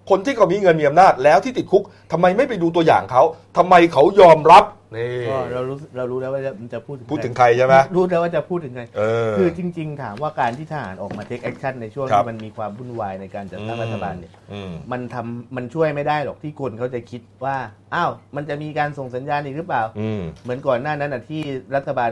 [0.10, 3.24] คนที่เขามีเงินมีอำนาจแล้วที่ติดคุกทำไมไม่ไปดูตัวอย่างเขา
[3.58, 4.64] ทำไมเขายอมรับ
[4.96, 17.58] นี่ก็เรารู้เรารู้แล้วว่าจะจะพูดถึงพูดถึงใครใครใช่ไหมรู้แล้วว่าจะพูดถึงใครเออคือจริง ๆ ถามว่าการที่ทหารออกมา take action ในช่วงครับที่มันมีความวุ่นวายในการจัดตั้งรัฐบาลเนี่ยอืมมันทำมันช่วยไม่ได้หรอกที่คนเขาจะคิดว่า
[17.96, 21.42] อ้าวมันจะมีการส่งสัญญาณอีกหรือเปล่าอืมเหมือนก่อนหน้านั้นนะที่
[21.76, 22.12] รัฐบาล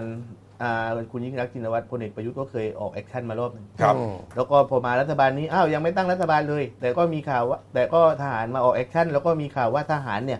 [0.63, 10.39] อ่าคุณยิ่งลักษณ์ชินวัตรพลเอกประยุทธ์ก็เคยออก action มารอบหนึ่งครับอืมแล้วก็พอมารัฐบาลนี้อ้าวยังไม่ตั้งรัฐบาลเลย แต่ก็มีข่าวว่าแต่ก็ทหารมาออก action แล้วก็มีข่าวว่าทหารเนี่ย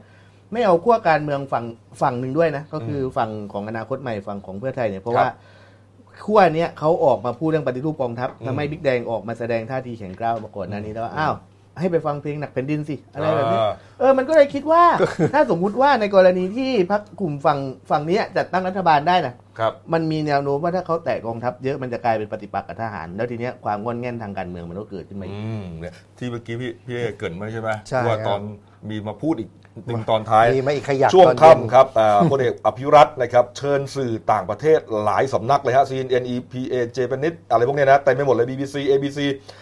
[0.54, 1.66] ไม่เอาขั้วการเมืองฝั่ง
[2.02, 5.30] ฝั่งหนึ่งด้วยนะ ก็คือฝั่งของอนาคตใหม่ฝั่งของเพื่อไทยเนี่ยเพราะครับว่า
[6.26, 11.36] ขั้วเนี้ยเขาออกมาพูดเรื่องปฏิรูปกองทัพอืมทำให้บิ๊กแดงออกมาแสดงท่าทีแข็งกร้าวมาก่อนหน้านี้แล้วว่าอ้าว
[11.80, 14.84] ให้ไปฟังเพลงหนักแผ่นดินสิอะไรแบบนี้อ่าเออมันก็เลยคิดว่า
[15.34, 28.42] ถ้าสมมุติว่าในกรณีที่พรรคกลุ่มฝั่งฝั่งเนี้ยจัดตั้งรัฐบาลได้นะครับ มันมีแนวโน้มว่าถ้าเขาแตะกองทัพเยอะมันจะกลายเป็นปฏิปักษ์กับทหาร แล้วทีเนี้ยความงอนแง่นทางการเมืองมันก็เกิดขึ้นมาอีกอืมเนี่ยที่เมื่อกี้พี่พี่เกรินมาใช่ไหมใช่ว่าครับตอน
[28.90, 29.50] มีมาพูดอีก
[29.88, 39.20] หนึ่งตอนท้ายมีมาอีกขยักช่วงตอนเย็นค่ำครับอ่าพลเอกอภิรัตน์นะครับ เชิญสื่อต่างประเทศหลายสำนักเลยฮะ CNN EPA Japanese อะไรพวกเนี้ยนะเต็มไปหมดเลย BBC ABC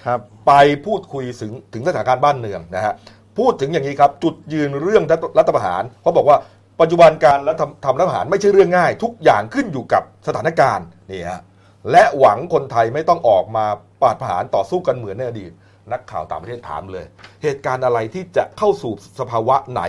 [0.08, 0.54] ครับไป
[0.86, 2.94] พูดคุยถึงถึงสถานการณ์บ้านเมืองนะฮะ
[3.38, 5.04] พูดถึงอย่างนี้ครับ จุดยืนเรื่อง
[5.40, 6.38] รัฐประหารเขาบอกว่า
[6.82, 11.42] ปัจจุบันการรัฐทำรัฐประหารไม่ใช่เรื่องง่าย ทุกอย่างขึ้นอยู่กับสถานการณ์นี่ฮะ
[11.92, 13.66] และหวังคนไทยไม่ต้องออกมา
[14.02, 15.52] ปาดประหารต่อสู้กันเหมือนในอดีต
[15.92, 17.06] นักข่าวต่างประเทศถามเลย
[17.44, 19.82] เหตุการณ์อะไรที่จะเข้าสู่สภาวะไหน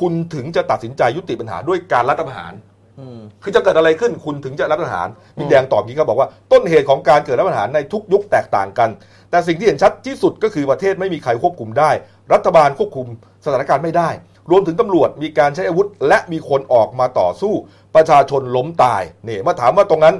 [0.00, 2.54] คุณถึงจะตัดสินใจยุติปัญหาด้วยการรัฐประหาร
[2.98, 8.90] อืมคือจะเกิดอะไรขึ้นคุณถึงจะรัฐประหารพี่แดงตอบอย่างนี้ก็บอกว่าต้นเหตุของการเกิดรัฐประหารในทุกยุคแตกต่างกัน
[9.30, 11.90] แต่สิ่งที่เห็นชัดที่สุดก็คือประเทศไม่มีใครควบคุมได้
[12.32, 13.06] รัฐบาลควบคุม
[13.44, 14.10] สถานการณ์ไม่ได้
[14.50, 17.52] รวมถึงตำรวจมีการใช้อาวุธ และมีคนออกมาต่อสู้
[17.94, 20.14] ประชาชนล้มตายนี่มาถามว่าตรงนั้น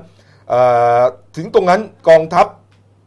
[0.49, 0.61] เอ่
[1.01, 1.03] อ
[1.37, 2.47] ถึงตรงนั้นกองทัพ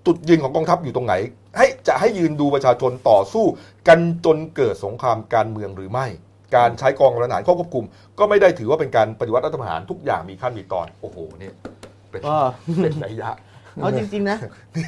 [0.06, 1.14] จุดยืนของกองทัพอยู่ตรงไหน
[1.58, 3.46] ให้จะให้ยืนดูประชาชนต่อสู้
[3.88, 6.08] กันจนเกิดสงครามการเมืองหรือไม่
[6.56, 7.86] การใช้กองกำลังทหารเข้าควบคุม
[8.20, 11.54] ก็ไม่ได้ถือว่าเป็นการปฏิวัติรัฐประหารทุกอย่างมีขั้นมีตอน โอ้โหเนี่ย
[12.10, 12.38] เป็นก็
[12.82, 13.30] เป็นนัยยะ
[13.82, 14.38] เอาจริง ๆ นะ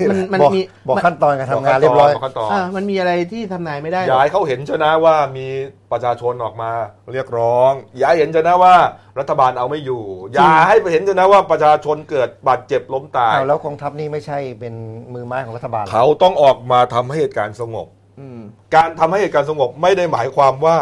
[0.09, 5.47] มันมันบอกมีบอกมันขั้นตอนการทำงานเรียบร้อยบกขั้นตอนอ่ามันมีอะไรที่ทำนายไม่ได้หรย้าอกยเขาเห็นชนะว่ามี
[5.91, 6.69] ประชาชนออกมา
[7.13, 7.71] เรียกร้อง
[8.01, 8.75] ย้ายเห็นชนะว่า
[9.19, 14.73] รัฐบาลเอาไม่อยู่อย่าให้ไปเห็นชนะว่าประชาชนเกิดบาดเจ็บล้มตายอ้าวแล้วกองทัพนี่ไม่ใช่เป็น
[15.13, 17.87] มือไม้ของรัฐบาลเหรอเขาต้องออกมาทำให้เหตุการณ์สงบ
[18.19, 18.39] อืม
[18.75, 20.75] การทำให้เหตุการณ์สงบไม่ได้หมายความว่า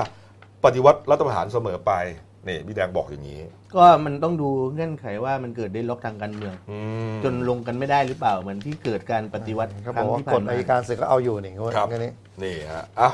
[0.64, 1.92] ปฏิวัติรัฐประหารเสมอไป
[2.48, 3.40] นี่พี่แดงบอกอย่างนี้
[3.76, 6.80] ก็มันต้องดูเงื่อนไขว่ามันเกิดได้ล็อกทางการเมือง อื
[7.12, 12.12] ม จนลงกันไม่ได้หรือเปล่าเหมือนที่เกิดการปฏิวัติเขาคบอรั้กงว่าที่กผ่าฎนอัมายการศึกก็เอาอยู่นี่เขาว่าครับ อย่างนี้
[12.44, 13.10] นี่ฮะเอา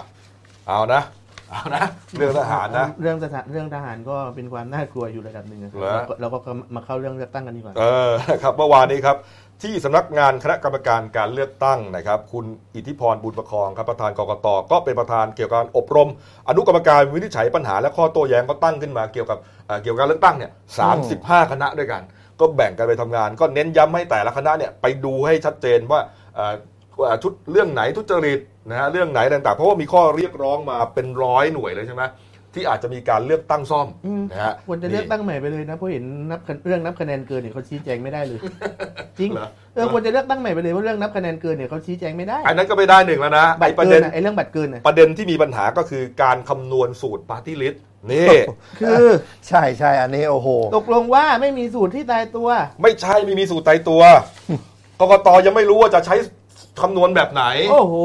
[0.68, 1.02] เอานะ
[1.52, 1.84] เอานะ
[2.18, 9.18] เรื่องทหารนะ เรื่องสถานเรื่องทหารก็เป็นความน่ากลัวอยู่ระดับหนึ่งนะครับเหรอ เราก็เราก็มาเข้าเรื่องเลือกตั้งกันดีกว่า เออนะครับเมื่อวานนี้ครับ
[9.64, 12.46] ที่สำนักงานคณะกรรมการการเลือกตั้งนะครับ คุณ
[12.76, 16.10] อิทธิพรบุญประคองครับประธานกกตก็เป็นประธานเกี่ยวกับการอบรม
[16.50, 22.02] อนุกรรมการวินิจฉัยปัญหาและข้อโต้แย้งก็ตั้งขึ้นมาเกี่ยวกับเอ่อเกี่ยวกับการเลือกตั้งเนี่ยสามสิบห้าคณะด้วยกัน
[22.40, 26.00] ก็แบ่งกันไปทำงาน ก็เน้นย้ำให้แต่ละคณะเนี่ยไปดูให้ชัดเจนว่า
[26.36, 26.54] เอ่อ
[27.00, 32.04] ว่าชุดเรื่องไหนทุจริตนะฮะเรื่องไหนต่างๆ เพราะว่ามีข้อเรียกร้องมาเป็นร้อยหน่วยเลยใช่ไหม
[32.54, 38.40] ที่อาจจะมีการเลือกตั้งซ่อมอืมนะฮะควรจะเลือกตั้งใหม่ไปเลยนะเพราะเห็นนับเรื่องนับคะแนนเกินเนี่ยเขาชี้แจงไม่ได้เลย
[39.20, 48.28] จริงเหรอเออควรจะเลือกตั้งใหม่ไปเลยเพราะเรื่องนับคะแนนเกินเนี่ยเขาชี้แจงไม่ได้อันนั้นก็ไม่ได้หนึ่งแล้วนะไอ้ประเด็นบัตรเกินอะไอ้เรื่องบัตรเกินอะประเด็นที่มีปัญหาก็คือการคำนวณสูตรปาร์ตี้ลิสต์นี่
[48.80, 49.08] คือ
[49.48, 52.50] ใช่ใช่อันนี้โอ้โหตกลงว่าไม่มีสูตรที่ตายตัว
[52.82, 54.02] ไม่ใช่ไม่มีสูตรตายตัว
[55.00, 56.16] กกตยังไม่รู้ว่าจะใช้
[56.82, 57.96] คำนวณแบบไหน โอ้โห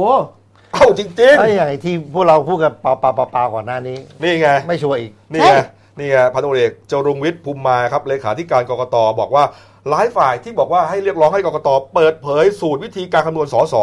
[0.74, 1.08] เอ้าจริง
[1.38, 5.58] ไอ้อย่างไอ้ที่พวกเราพูดกันเปล่าเปล่าเปล่าเปล่าก่อนหน้านี้ ๆ นี่ไง ไม่ชัวร์อีก นี่ใช่ไง
[5.98, 9.44] นี่ไงพันตำรวจเอกจรุงวิทย์ภูมิมาครับ เลขาธิการกกตบอกว่า
[9.90, 13.74] หลายฝ่ายที่บอกว่าให้เรียกร้องให้กกตเปิดเผยสูตรวิธีการคำนวณสส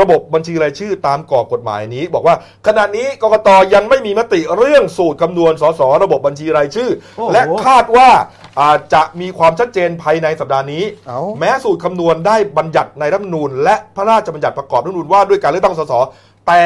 [0.00, 2.34] ระบบบัญชีรายชื่อตามกรอบกฎหมายนี้ บอกว่า
[2.66, 8.10] ขณะนี้กกตยังไม่มีมติเรื่องสูตรคำนวณสสระบบบัญชีรายชื่อ โอ้โหและคาดว่า
[8.62, 15.92] อาจจะมีความชัดเจนภายในสัปดาห์นี้ เอ้า แม้สูตรคำนวณได้บัญญัติในรัฐธรรมนูญและพระราชบัญญัติประกอบรัฐธรรมนูญว่าด้วยการเลือกตั้งสส
[16.46, 16.62] แต่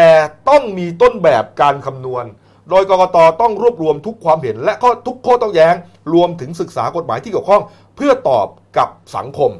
[0.48, 2.24] ต้องมีต้นแบบการคำนวณ
[2.70, 5.74] โดยกกตต้องรวบรวมทุกความเห็น และข้อทุกข้อต้องแย้ง
[6.14, 7.62] รวมถึงศึกษากฎหมายที่เกี่ยวข้อง
[7.96, 8.46] เพื่อตอบ
[8.78, 9.50] กับสังคม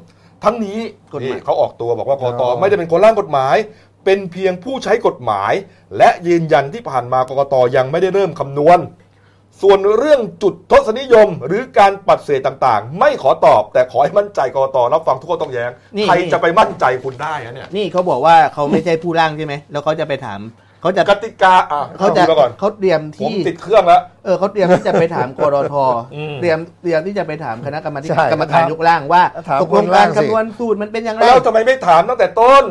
[0.45, 0.79] ทั้งนี้
[1.13, 3.57] กฎหมายนี่เขาออกตัวบอกว่ากกตอ๋อไม่ได้เป็นคนร่างกฎหมาย
[4.05, 5.53] เป็นเพียงผู้ใช้กฎหมาย
[5.99, 8.79] และยืนยันที่ผ่านมากกตยังไม่ได้เริ่มคำนวณ
[9.62, 20.40] ส่วนเรื่องจุดทศนิยมหรือการปัดเศษต่างๆ ไม่ขอตอบ แต่ขอให้มั่นใจกรกตรับฟังทุกข้อต้องแย้งนี่ ใครจะไปมั่นใจคุณได้อะเนี่ยนี่เขาบอกว่าเขาไม่ใช่ผู้ร่างใช่ไหม แล้วเขาจะไปถาม
[20.83, 25.75] เขาจะกติกาอะเขาจะดูแล้วก่อนเขาเตรียมผมที่ ติดเครื่องแล้ว เออเขาเตรียมที่จะไปถามกรท
[26.14, 32.64] อืมเตรียมเตรียมที่จะไปถามคณะกรรมธิใช่การกรรมการยกร่างว่าถามตกลงคนการร่างสิ คำนวณสูตรมันเป็นอย่างไร แล้วทำไมไม่ถามตั้งแต่ต้น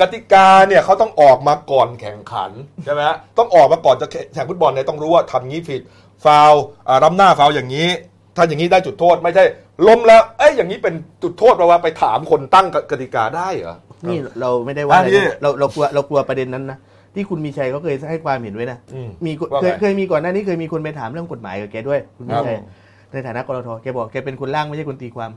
[0.00, 2.50] กติกาเนี่ยเขาต้องออกมาก่อนแข่งขัน
[2.84, 3.02] ใช่ไหม
[3.38, 5.80] ต้องออกมาก่อนจะแข่งฟุตบอลเนี่ยต้องรู้ว่าทำงี้ผิด
[6.24, 7.88] ฟาวล์อ่ารับหน้าฟาวล์อย่างนี้
[8.36, 9.44] ถ้าอย่างนี้ได้จุดโทษไม่ใช่
[9.86, 13.76] ล้มแล้วเอ้ยอย่างนี้เป็นจุดโทษแปลว่าไปถามคนตั้งกติกาได้เหรอ
[14.08, 16.78] นี่เราไม่ได้ว่าอะไรอะนี่นะเราเรากลัวเรากลัวประเด็นนั้นนะ
[17.14, 22.58] ที่คุณมีชัยเขาเคยให้ความเห็นไว้นะอืมมีคนว่าเคยไงเคยมีก่อนหน้านี้เคยมีคนไปถามเรื่องกฎหมายกับแกด้วยคุณมีครับชัย
[23.12, 25.30] ในฐานะกรทแกบอกแกเป็นคนร่างไม่ใช่คนตีความ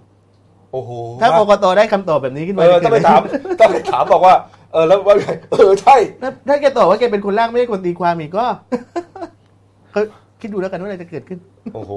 [0.71, 4.36] โอ้โหถ้ากกตได้คำตอบแบบนี้ขึ้นเอมาอจะต้องไปเกิดถามอะไรต้องไปถามบอกว่า
[4.74, 8.45] เออแล้วว่าไงเออใช่ถ้าถ้าแกตอบว่าแกเป็นคนร่างไม่ใช่คนตีความอีกก็
[9.95, 10.02] ก็
[10.45, 11.39] คิดดูแล้วกันว่าอะไรจะเกิดขึ้น
[11.75, 11.91] โอ้โห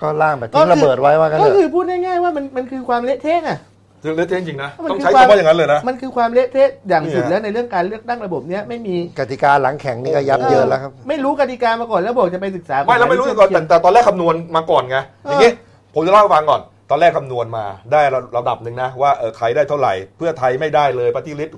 [0.00, 3.58] ก็ล่างแบบทิ้งระเบิดไว้ว่ากันก็เถคืออะพูดง่ายๆว่ามันมันคือความเละเทะอะ
[4.02, 15.52] คือเละเทะจริงๆนะ มันต้องคือใช้ความ คำว่าอย่างนั้นเลยนะ มันคือความเละเทะอย่างสุดเนี่ย แล้วในเรื่องการเลือกตั้งระบบเนี้ยไม่มีกติกาหลังแข่งนี่ก็ยับเยินแล้วครับ ไม่รู้กติกามาก่อนแล้วบอกจะไปศึกษาไม่แล้วไม่รู้ก่อนแต่แต่ตอนแรกคำนวณมาก่อนไงอย่างงี้
[15.94, 18.00] ผมจะเล่าให้ฟังก่อน ตอนแรกคำนวณมาได้
[18.36, 21.48] ระดับหนึ่งนะว่าเออใครได้เท่าไหร่ เพื่อไทยไม่ได้เลยปฏิริษ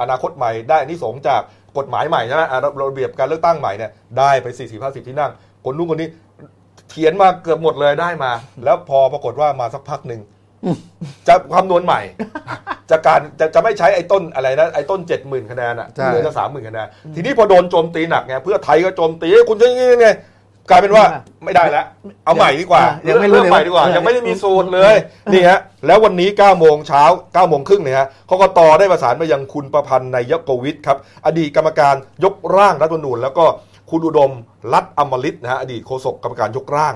[0.00, 1.40] อนาคตใหม่ได้อันนี้สงส์จาก
[1.78, 5.30] กฎหมายใหม่ใช่ไหมอะระเบียบการเลือกตั้งใหม่เนี่ยได้ไป 40 50 ที่นั่ง
[5.66, 6.08] คนนู้นคนนี้
[6.90, 8.32] เขียนมาเกือบหมดเลยได้มา
[8.64, 10.20] แล้วพอปรากฏว่ามาสักพักหนึ่ง
[11.28, 12.00] จะคำนวณใหม่
[12.90, 20.08] จะการจะจะไม่ใช้ไอ้ต้นอะไรนะไอ้ต้นเจ็ดหมื่นคะแนนอะใช่เหลือจะสามหมื่นคะแนนทีนี้พอโดนโจมตีหนักไงเพื่อไทยก็โจมตีคุณจะยังไงไง
[20.70, 21.04] กลายเป็นว่า
[21.44, 21.86] ไม่ได้แล้ว
[22.24, 24.94] เอาใหม่ดีกว่ายังไม่เริ่รู้มเลยใหม่ดีกว่าเออยังไม่ได้มีสูตรเลย
[25.32, 33.44] นี่ฮะแล้ววันนี้9โมงเช้า9โมงครึ่งเนี่ยฮะกกตได้ประสานไปยังคุณประพันธ์นายกวิทย์ครับ อดีตกรรมการยกร่างรัฐธรรมนูญแล้วก็
[33.90, 34.32] คุณอุดม
[34.72, 36.94] รัฐอมฤตนะฮะอดีตโฆษกกรรมการยกร่าง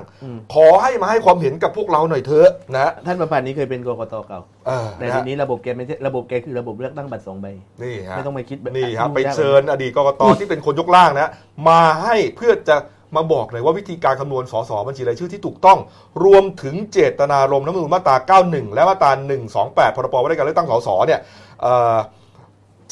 [0.55, 7.47] ขอให้มาให้ความเห็นกับพวกเราหน่อยเถอะนะฮะท่านประพันธ์นี้เคยเป็นกกตเก่าเออแต่นะทีฮะนี้ระบบแกไม่ใช่ระบบแกคือระบบเลือกตั้งบัตรสองใบ
[7.83, 11.31] นี่ฮะไม่ต้องไปคิดแบบนี่ครับยุ่งไปยากเชิญอดีตกกตที่เป็นคนยกร่างนะ
[11.69, 12.77] มาให้เพื่อจะ
[13.17, 15.79] มาบอกเลยว่าวิธีการคำนวณสสบัญชีรายชื่อที่ถูกต้อง
[16.25, 19.11] รวมถึงเจตนารมณ์รัฐธรรมนูญมาตรา 91 และมาตรา
[19.55, 21.21] 128 พรบว่าด้วยการเลือกตั้งสสเนี่ย
[21.63, 21.97] เอ่อ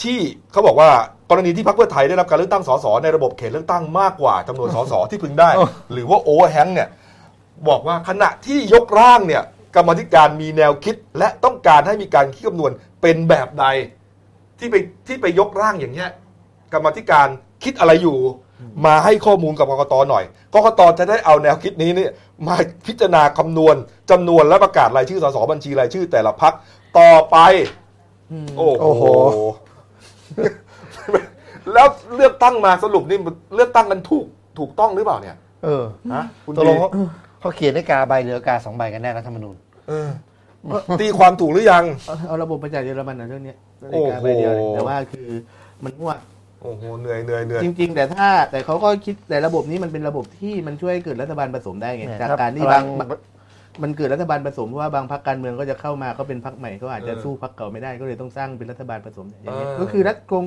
[0.03, 0.19] ที่
[0.53, 0.91] เขาบอกว่า
[1.31, 5.51] กรณีที่พรรคเพื่อไทยได้รับการเลือกตั้งสสในระบบเขตเลือกตั้งมากกว่าจำนวนสสที่พึงได้
[5.93, 6.89] หรือว่าโอเวอร์แฮงเนี่ย
[7.69, 9.43] บอกว่าขณะที่ยกร่างเนี่ย
[9.77, 13.65] กรรมาธิการมีแนวคิด และต้องการให้มีการคิดคำนวณเป็นแบบใด
[14.59, 14.75] ที่ไป
[15.07, 16.11] ที่ไปยกร่างอย่างเงี้ย
[16.73, 17.27] กรรมาธิการ
[17.65, 18.19] คิดอะไรอยู่
[18.87, 22.11] มาให้ข้อมูลกับกกตหน่อยกกตจะได้เอาแนวคิดนี้เนี่ย
[22.47, 22.57] มา
[22.87, 23.77] พิจารณาคำนวณ
[24.11, 26.55] จำนวนและประกาศรายชื่อสสบัญชีรายชื่อแต่ละพัก
[26.99, 27.37] ต่อไป
[28.33, 29.05] อืมโอ้โอ้โห
[31.73, 31.87] แล้ว
[32.17, 33.19] เลือกตั้งมาสรุปนี่
[33.55, 34.27] เลือกตั้งกันถูก
[34.59, 36.89] ถูกต้องหรือเปล่าเนี่ย เออฮะคุณตกลดีงเขา
[37.41, 39.57] เขาเขียนให้กาใบเหลือกาสองใบกันแน่รัฐธรรมนูญ
[39.89, 40.09] เออ
[41.01, 43.57] ตีความถูกหรือยังเอาเอาระบบมาจากเยอรมันนะเรื่องเนี้ย
[43.93, 45.29] โอ้โหนาฬิกาใบเดียวเลยแต่ว่าคือ
[45.85, 46.13] มันมั่ว
[46.63, 52.85] โอ้โหเหนื่อยเหนื่อยเหนื่อยจริง ๆ แต่ถ้าแต่เขาก็คิดแต่ระบบนี้มันเป็นระบบที่มันช่วยให้เกิดรัฐบาลผสมได้ไงเนี่ยจากครับการที่พลับางง
[53.83, 60.45] มันเกิดรัฐบาลผสมเพราะว่าบางพรรคการเมืองก็จะเข้ามาก็เป็นพรรคใหม่ก็อาจจะสู้พรรคเก่าไม่ได้ก็เลยต้องสร้างเป็นรัฐบาลผสมอย่างเงี้ยก็คือรัฐกง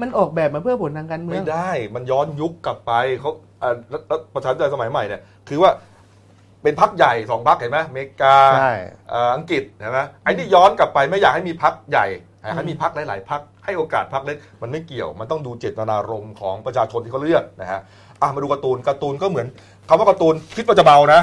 [0.00, 3.30] มันออกแบบมาเพื่อผลทางการเมือไม่งได้ มันย้อนยุคกลับไปเขา
[3.62, 5.70] อ่ารัฐรัฐประชาธิปไตยสมัยใหม่เนี่ยคือว่า
[6.62, 8.74] เป็นพักใหญ่สองพักเห็นไหมอเมริกาใช่
[9.10, 12.06] เอ่ออังกฤษเห็นไหมไอ้นี่ย้อนกลับไปไม่อยากให้มีพักใหญ่
[12.42, 17.80] อยากให้มีพักหลาย ๆ พักให้โอกาสพักเล็กมันไม่เกี่ยว มันต้องดูเจตนารมณ์ของประชาชนที่เขาเลือกนะฮะ
[18.20, 19.46] อะมาดูการ์ตูนการ์ตูนก็เหมือน
[19.88, 21.20] คำว่าการ์ตูนคิดว่าจะเบานะ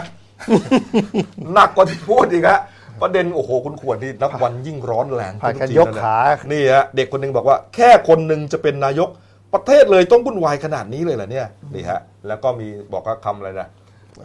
[1.54, 2.60] หนักกว่าที่พูดอีกฮะ
[3.02, 6.20] ประเด็นโอ้โหคุณขวดนี่นับวันยิ่งร้อนแรงผ่านการทุทียกแล้วนะขา
[6.52, 9.10] นี่ฮะเด็กคนหนึงบอกว่า แค่คนหนึ่งจะเป็นนายก
[9.54, 13.70] ประเทศเลยต้องวุ่นวายขนาดนี้เลยเหรอเนี่ยนี่ฮะแล้วก็มีบอกว่าคำอะไรนะ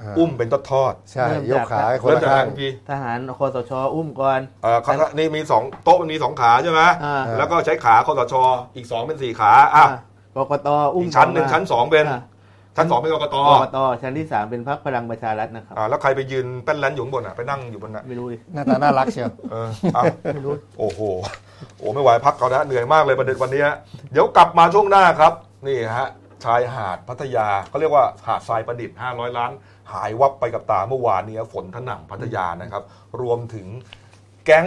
[0.00, 8.34] อ่าอุ้มเป็นทอดใช่เริ่มยกจากขาให้ๆคนเริ่มละจากข้างไหนพี่ทหารคอสชอุ้มก่อนเอ่อเขานี่มีสองโต๊ะมันมีสองขาใช่ไหมอ่าแล้วก็ใช้ขาคอสช
[8.76, 9.84] อีกสองเป็นสี่ขาอะ
[10.36, 12.20] กกตอุ้มอีกชั้นหนึ่งต่มาชั้นสองเป็นอ่า
[12.76, 20.02] ชั้นสองเป็นกกตกกตชั้นที่สามเป็นพรรคพลังประชารัฐนะครับอ่าแล้วใครไปยืนแป้นแลนอยู่ข้างบนอะไปนั่งอยู่บนน่ะไม่รู้ดิหน้าตาน่ารักเชียวเอออะ
[20.78, 21.00] โอ้โห
[21.78, 23.76] โอ้ไม่ไหวพักเขานะเหนื่อยมากเลยประเด็นวันนี้ฮะ
[24.12, 25.32] เดี๋ยวกลับมาช่วงหน้าครับ
[25.66, 26.08] นี่ฮะ
[26.44, 29.52] ชายหาดพัทยาเขาเรียกว่าหาดทรายประดิษฐ์ 500 ล้าน
[29.92, 32.82] หายวับไปกับตาเมื่อวานนี้ฝนถนำพัทยานะครับ
[33.20, 33.66] รวมถึง
[34.44, 34.66] แก๊ง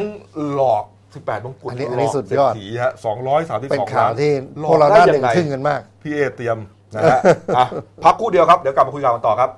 [0.51, 2.91] หลอก 18มงกุฎอันนี้หลอันนี้อกสุดยอดเศรษฐีฮะ
[3.27, 6.57] 232เป็นข่าวล้านที่หลอพวกเราหน้าหนึ่งได้ยัไทึ่งกันมาก พี่เอเตรียม
[6.95, 7.19] นะฮะ
[7.57, 7.65] อะ
[8.03, 9.49] พักคู่เดียวครับ เดี๋ยวกลับมาคุยกันต่อครับ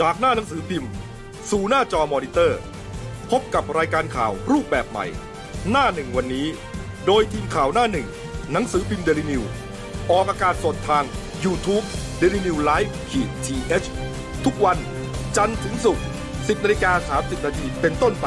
[0.00, 0.90] จากหน้าหนังสือพิมพ์
[1.50, 2.58] สู่หน้าจอมอนิเตอร์
[3.30, 5.06] พบกับรายการข่าวรูปแบบใหม่
[5.70, 6.46] หน้าหนึ่งวันนี้
[7.06, 8.06] โดยทีมข่าวหน้าหนึ่ง
[8.52, 9.42] หนังสือพิมพ์เดลิวิว
[10.10, 11.04] ออกอากาศสดทาง
[11.44, 11.84] YouTube
[12.20, 14.78] d e l i n e w l i v e ขีดทีเทุกวัน
[15.36, 18.26] จันทร์ถึงศุกร์10นาฬิกา30นาทีเป็นต้นไป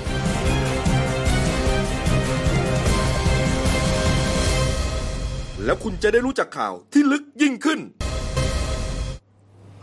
[5.65, 7.79] แล้วคุณจะได้รู้จักข่าวที่ลึกยิ่งขึ้น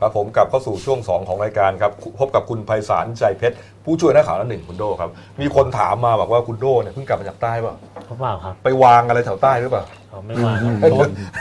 [0.00, 5.10] ครับผมกลับเข้าสู่ช่วง 2 ของรายการครับ พบกับคุณไพศาลใจเพชร ผู้ช่วยนักข่าวหน้าหนึ่งคุณโดครับ
[5.40, 7.74] มีคนถามมาบอกว่าคุณโดเนี่ยเพิ่งกลับมาจากใต้เปล่า
[8.06, 10.92] เขาเปล่าครับ ไปวางอะไรแถวใต้หรือเปล่าเขาไม่วางครับเอ้ย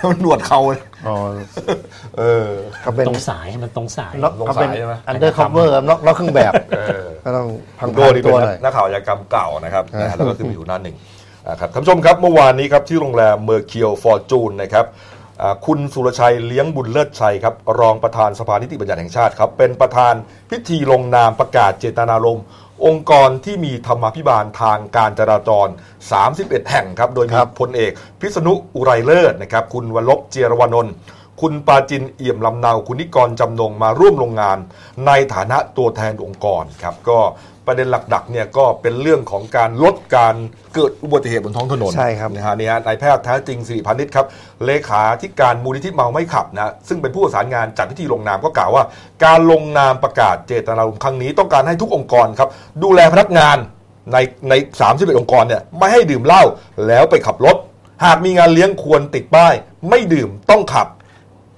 [0.09, 1.15] มันหนวดเขาเลยอ๋อ
[2.17, 2.49] เออ
[2.85, 7.47] ก็เป็นตรงสายมันตรงสายนอกลงก็เป็นสายใช่ไหม undercover นอกนอกเครื่องแบบเออก็ต้อง
[7.79, 10.95] พังคุณโดนี่ๆเป็ตันวหน่อยนักข่าวอาชญากรรมเก่านะครับอ่านนะฮะแล้วก็ขึ้นมาอยู่หน้าหนึ่ง
[11.47, 14.85] อ่าครับท่านผู้ชมครับเมื่อวานนี้ครับที่โรงแรม Mercure Fortune นะครับ
[15.41, 20.13] อ่าคุณสุรชัยเลี้ยงบุญเลิศชัยครับรองประธานสภานิติบัญญัติแห่งชาติครับเป็นประธาน
[20.49, 22.45] พิธีลงนามประกาศเจตนารมณ์
[22.85, 25.67] องค์กรที่มีธรรมาภิบาลทางการจราจร
[26.19, 30.93] 31 แห่งครับ โดยมีครับพลเอก พิษณุอุไรเลิศนะครับ คุณวลบเจียรวนนท์
[31.41, 34.57] คุณปาจินเอี่ยมลำเนา คุณนิกรจำนงมาร่วมลงงาน
[35.05, 37.19] ในฐานะตัวแทนองค์กรครับ ก็
[37.67, 40.35] ประเด็นหลักๆเนี่ยก็เป็นเรื่องของการลดการ
[40.75, 44.25] เกิดอุบัติเหตุบนท้องถนนใช่ครับนะฮะนี่ฮะนายแพทย์แท้จริงสิริพานิชครับ
[44.65, 48.83] เลขาธิการมูลนิธิเมาไม่ขับนะซึ่งเป็นผู้ประสานงานจัดพิธีลงนามก็กล่าวว่า
[49.25, 52.49] การลงนามประกาศเจตนารมณ์ครั้งนี้ต้องการให้ทุกองค์กรครับ
[52.83, 53.57] ดูแลพนักงาน
[54.13, 54.17] ใน
[54.49, 54.53] ใน
[54.87, 56.43] 31องค์กรเนี่ยไม่ให้ดื่มเหล้า
[56.87, 57.57] แล้วไปขับรถ
[58.05, 59.53] หากมีงานเลี้ยงควรติดป้าย
[59.89, 60.87] ไม่ดื่มต้องขับ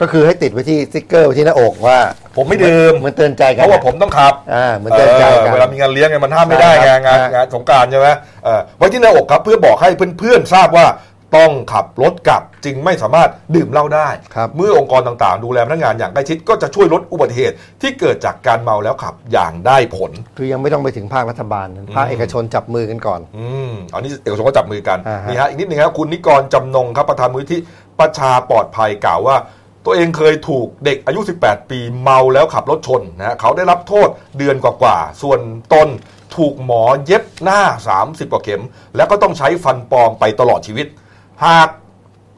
[0.01, 1.97] ก็คือให้ติดไว้ที่สติ๊กเกอร์ไว้ที่หน้าอกว่า
[2.39, 8.07] ผมไม่ดื่มเหมือนเตือนใจกันเพราะว่าผมต้องขับอ่าเหมือนเตือนใจกันเออเวลามีงานเลี้ยงไงมันห้ามไม่ได้ใช่ไงครับงานใช่งานสงกรารใช่ไหม
[8.43, 10.85] เออไว้ที่หน้าอกครับเพื่อบอกให้เพื่อนๆทราบว่า
[11.37, 27.61] ต้องขับรถกลับจึงไม่สามารถดื่มเหล้าได้ครับเมื่อองค์กรต่างๆ ดูแลพนักงานอย่างใกล้ชิดก็จะช่วยลดอุบัติเหตุที่เกิดจากการเมาแล้วขับอย่างได้ผล คือยังไม่ต้องไปถึงภาครัฐบาลนะภาคเอกชนจับมือกันก่อนอืมอันนี้เอกชนก็จับมือกันอ่าฮะนี่ฮะอีกนิดหนึ่งครับคุณนิกรจำนงครับประธานมูลที่
[27.99, 29.35] ประชาปลอดภัยกล่าวว่า
[29.85, 35.39] ตัวเองเคยถูกเด็กอายุ 18 ปีเมาแล้วขับรถชนนะฮะเขาได้รับโทษเดือนกว่าๆ ส่วน
[35.73, 35.87] ตน
[36.35, 37.61] ถูกหมอเย็บหน้า
[37.97, 38.63] 30 กว่าเข็ม
[38.95, 40.87] แล้วก็ต้องใช้ฟันปลอมไปตลอดชีวิต
[41.45, 41.69] หาก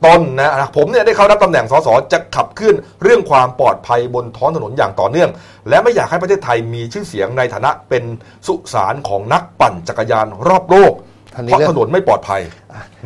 [0.05, 5.29] ตนนะผมเนี่ยได้เข้ารับตำแหน่งสสจะขับเคลื่อนเรื่องความปลอดภัยบนท้องถนนอย่างต่อเนื่อง
[5.69, 8.03] และไม่อยากให้ประเทศไทยมีชื่อเสียงในฐานะเป็น
[8.47, 10.93] สุสานของนักปั่นจักรยานรอบโลก
[11.31, 12.41] เพราะเรื่องถนนไม่ปลอดภัย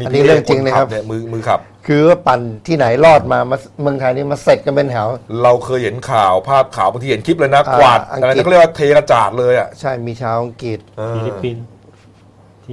[0.06, 5.08] อันนี้เรื่องจริงนะครับเนี่ยมือมือขับ คือว่าปั่นที่ไหนรอดมามาเมืองไทยนี่มาเสร็จกันเป็นแถว
[5.44, 11.66] เราเคยเห็นข่าวภาพข่าวบางทีเห็นคลิปเลยนะอ่ากวาดอังกฤษอะไรนะเขาเรียกว่าเทกระจาดเลยอะใช่มีชาวอังกฤษเออฟิลิปปินส์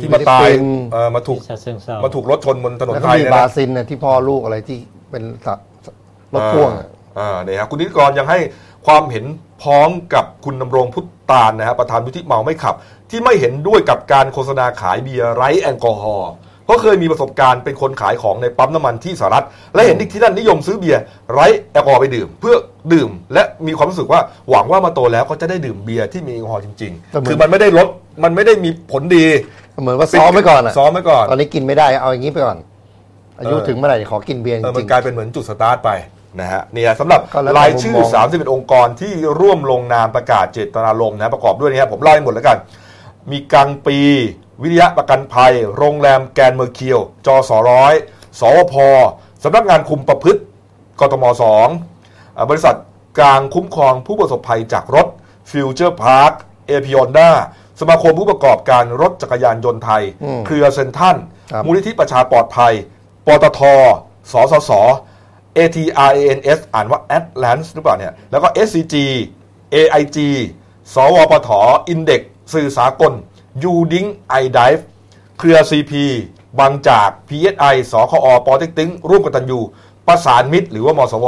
[0.01, 4.79] ที่มาตายฟิลิปปินส์เออมาถูกที่ฉะเชิงเทรามาถูกรถชนบนถนนแล้วก็มีไทยเนี่ยนะบราซิลเนี่ยที่พ่อลูกอะไรที่
[5.11, 5.69] เป็นสัตว์
[6.35, 6.89] รถพ่วงอะ
[7.19, 8.39] อ่าเนี่ยครับคุณนิติกรยังให้
[8.87, 9.25] ความเห็น
[9.63, 12.75] พ้องกับคุณดำรงพุฒตาลนะฮะประธานมูลนิธิเมาไม่ขับ
[13.11, 16.33] ที่ไม่เห็นด้วยกับการโฆษณาขายเบียร์ไร้แอลกอฮอล์
[16.65, 22.55] เพราะเคยมีประสบการณ์เป็นคนขายของในปั๊มน้ำมันที่สหรัฐ และเห็นเด็กที่นั่นนิยมซื้อเบียร์ไร้แอลกอฮอล์ไปดื่ม เพื่อ
[22.93, 27.89] ดื่ม และมีความรู้สึกว่าหวังว่ามาโตแล้วเขาจะได้ดื่มเบียร์ที่มีแอลกอฮอล์จริงแต่เหมือนๆคือมันไม่ได้ลด
[28.25, 29.27] มันไม่ได้มีผลดี
[29.83, 32.59] เหมือนว่าซ้อมไว้ก่อนอะซ้อมไว้ก่อนตอนนี้กินไม่ได้เอาอย่างนี้ไปก่อน
[33.39, 35.91] อายุเออถึงเมื่อไหร่ขอกินเบียร์จริงเออมันกลายเป็นเหมือนจุดสตาร์ทไป
[36.41, 42.59] นะฮะเนี่ยสำหรับก็แล้วแต่รายชื่อมุมมอง31 องค์กรที่ร่วมลงนามประกาศเจตนารมณ์นะประกอบด้วยนี่ครับผมไล่หมดแล้วกัน
[43.31, 43.99] มีกังปี
[44.63, 47.95] วิริยะประกันภัย โรงแรม Grand Mercure จส.ร้อย
[48.41, 48.75] สวพ
[49.43, 50.41] สำนักงานคุมประพฤติ
[51.01, 51.69] กทมสอง
[52.37, 52.77] อ่าบริษัท
[53.19, 55.07] กลางคุ้มครองผู้ประสบภัยจากรถ
[55.51, 56.33] Future Park
[56.67, 57.31] AP Honda
[57.81, 61.17] สมาคมผู้ประกอบการรถจักรยานยนต์ไทยอืมเครือเซ็นทรัล
[61.53, 62.73] ครับมูลนิธิประชาปลอดภัย
[63.27, 63.61] ปตท
[64.33, 64.71] สสส
[65.57, 68.95] ATRANS อ่านว่า Atlas หรือเปล่าเนี่ย แล้วก็ SCG
[69.75, 70.19] AIG
[70.95, 71.51] สวปท
[71.93, 72.23] Index
[72.55, 73.13] สื่อสากล
[73.73, 74.09] u d i n g
[74.43, 74.83] iDive
[75.39, 75.93] เครือ CP
[76.61, 79.61] บางจาก PSI สคอปอเต็กตึงร่วมกันตันยู
[80.07, 81.27] ประสานมิตร หรือว่ามสว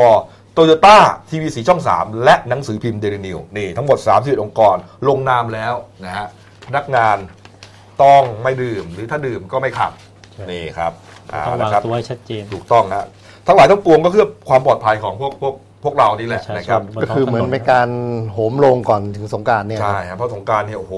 [0.53, 4.77] โตโยต้าทีวีสีช่อง 3 และหนังสือพิมพ์เดลินิวนี่ทั้งหมด 31 องค์กร
[5.09, 6.27] ลงนามแล้วนะฮะ
[6.67, 7.17] พนักงาน
[8.03, 9.93] ต้องไม่ดื่ม หรือถ้าดื่มก็ไม่ขับ
[10.51, 10.93] นี่ครับ
[11.29, 13.07] เอาต้องละวางครับตัวให้ชัดเจนถูกต้องฮะ
[13.47, 15.55] ทั้งหลายทั้งปวงก็เพื่อความปลอดภัยของพวกพวก
[15.85, 17.89] พวกเรานี่แหละประชาชนนะครับๆก็คือเหมือนเป็นการ
[18.33, 20.95] โหมโรงก่อนถึงสงกรารเนี่ยใช่ครับเพราะสงกรารเนี่ยโอ้โห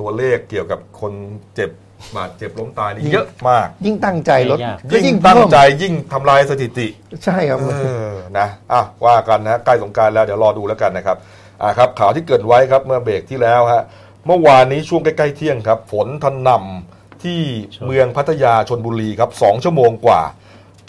[0.00, 1.12] ตัวเลขเกี่ยวกับคน
[1.54, 1.70] เจ็บ
[2.16, 6.88] บาดเจ็บล้มตายนี่เยอะมาก ยิ่งตั้งใจลดยากก็ยิ่งตั้งเพิ่มใจยิ่งทำลายสถิติ
[7.24, 7.76] ใช่ครับเอ
[8.08, 11.16] อนะอะว่ากันนะใกล้สงกรารแล้วเดี๋ยวรอดูแล้วกันนะครับ
[11.62, 13.82] อ่าครับข่าวที่เกิดไว้ครับเมื่อเบรกที่แล้วฮะ
[14.26, 17.40] เมื่อวานนี้ช่วงใกล้ๆเที่ยงครับ ฝนทันนำที่
[17.86, 20.22] เมืองพัทยาชนบุรีครับสองชั่วโมงกว่า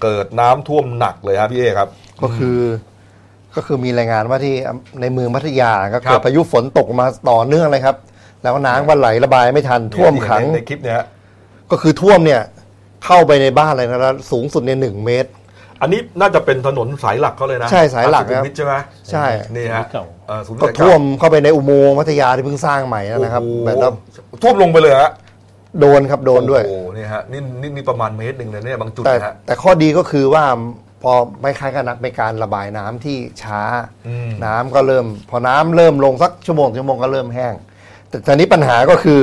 [0.01, 1.89] เกิดน้ำท่วมหนักเลยฮะพี่เอครับ
[2.21, 2.59] ก็คือ
[3.55, 4.53] ก็คือมีรายงานว่าที่
[5.01, 7.95] ในเมืองพัทยาก็ครัเกิบดพายุฝนตกมาต่อเนื่องเลยครับ
[8.43, 11.05] แล้วน้ำก็ไหลระบายไม่ทันท่วมขังในในคลิปเนี่ยฮะ
[11.71, 12.41] ก็คือท่วมเนี่ย
[13.05, 15.29] เข้าไปในบ้านเลยนะแล้วสูงสุดในยหนึ่งเมตร
[15.81, 18.73] อันนี้น่าจะเป็นถนนสายหลักเขาเลยนะ ใช่สายหลักสุขุมครับวิทใช่ไหม
[19.11, 23.91] ใช่นี่ฮะเก่าเอ่อศูนย์ก็สายเาท่วมเข้าไปในอุโมงค์พัทยาที่เพิ่งสร้างใหม่นะครับโอ้โหแบบว่า
[24.41, 25.11] ท่วมลงไปเลยฮะ
[25.79, 30.43] โดนครับโดนด้วยโอ้โหนี่ฮะนี่นี่นี่ประมาณเมตรหนึ่งเลยเนี่ยบางจุดแต่นะฮะ แต่ข้อดีก็คือว่า
[31.03, 33.61] พอไม่คล้ายกันนักในการระบายน้ำที่ช้า
[34.07, 37.53] อืม น้ำก็เริ่ม พอน้ำเริ่มลงสักชั่วโมงชั่วโมงก็เริ่มแห้ง
[38.09, 39.19] แต่ตอนนี้ปัญหาก็คือ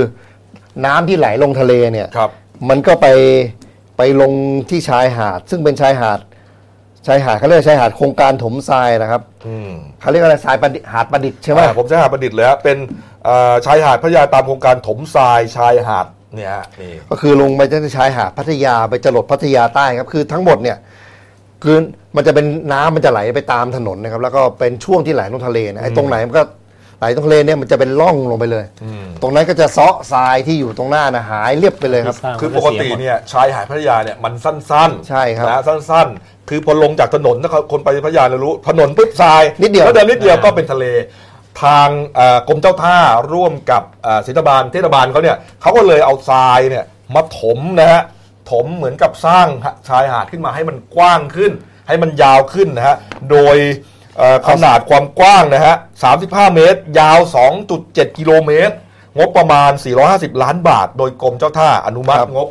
[0.86, 2.30] น้ำที่ไหลลงทะเลเนี่ย ครับ
[2.68, 3.06] มันก็ไป
[3.96, 4.32] ไปลง
[4.70, 6.20] ที่ชายหาด ซึ่งเป็นชายหาด
[7.06, 12.76] ชายหาดเขาเรียกว่าชายหาดโครงการถมทรายนะครับอืมเขาเรียกว่าอะไรทรายประดิษฐ์หาดประดิษฐ์ใช่ไหม อ่าผมใช้หาดประดิษฐ์เลยฮะเป็น
[13.24, 16.06] เอ่อชายหาดพัทยาตามโครงการถมทรายชายหาด
[16.36, 20.76] เนี่ยฮะนี่ก็คือลงไปที่ชายหาดพัทยาไปจรดพัทยาใต้ครับคือทั้งหมดเนี่ย
[21.64, 21.76] คือ
[22.16, 26.44] มันจะเป็นน้ำมันจะไหลไปตามถนนนะครับ แล้วก็เป็นช่วงที่ไหลลงทะเลนะไอ้ตรงไหนมันก็
[26.98, 40.84] ไหลตรงทะเลเนี่ยมันจะเป็นร่องลงไปเลยอืมตรงนั้นก็จะเซาะทรายที่อยู่ตรงหน้านะหายเรียบไปเลยครับที่สร้างคือปกติเนี่ยชายหาดพัทยาเนี่ยมันสั้นๆใช่ครับนะสั้น ๆ คือพอลงจากถนนถ้าคนไปพัทยาจะรู้ ถนนปุ๊บทรายนิดเดียว แล้วเดินนิดเดียวก็เป็นทะเล
[41.62, 42.98] ทางเอ่อกรมเจ้าท่า
[43.32, 46.84] ร่วมกับเอ่อเทศบาลเทศบาลเขาเนี่ยเขาก็เลยเอาทรายเนี่ย
[47.14, 48.02] มาถมนะฮะ
[48.50, 49.46] ถมเหมือนกับสร้าง
[49.88, 51.52] ชายหาดขึ้นมาให้มันกว้างขึ้น
[51.88, 52.96] ให้มันยาวขึ้นนะฮะ
[53.30, 53.56] โดย
[54.16, 55.74] เอ่อขนาดความกว้างนะฮะ
[56.14, 57.18] 35 เมตร ยาว
[57.68, 58.74] 2.7 กิโลเมตร
[59.18, 59.70] งบประมาณ
[60.06, 62.48] 450 ล้านบาท โดยกรมเจ้าท่าอนุมัติครับงบ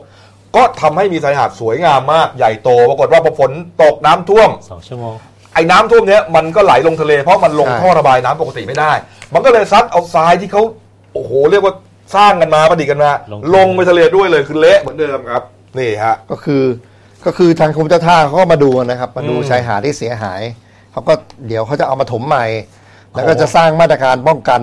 [0.55, 3.51] ก็ทำให้มีชายหาดสวยงามมาก ใหญ่โต ปรากฏว่าพอฝน
[3.83, 5.15] ตกน้ำท่วมสองชั่วโมง
[5.53, 8.91] ไอ้น้ำท่วมเนี้ยมันก็ไหลลงทะเล เพราะมันลงใช่ ท่อระบายน้ำปกติไม่ได้
[9.33, 10.63] มันก็เลยซัดเอาทรายที่เขา
[11.13, 11.73] โอ้โหเรียกว่า
[12.15, 15.43] สร้างกันมาประดิษฐ์กันมาลงลงไปทะเลด้วยเลยคือเละเหมือนเดิมครับ
[15.77, 16.63] นี่ฮะ ก็คือ
[17.25, 20.41] ก็คือทางกรมเจ้าท่าเขาก็มาดูนะครับ มาดูอืมชายหาดที่เสียหาย
[20.91, 21.13] เขาก็
[21.47, 22.45] เดี๋ยวเขาจะเอามาถมใหม่
[23.13, 24.61] แล้วก็จะสร้างมาตรการป้องกัน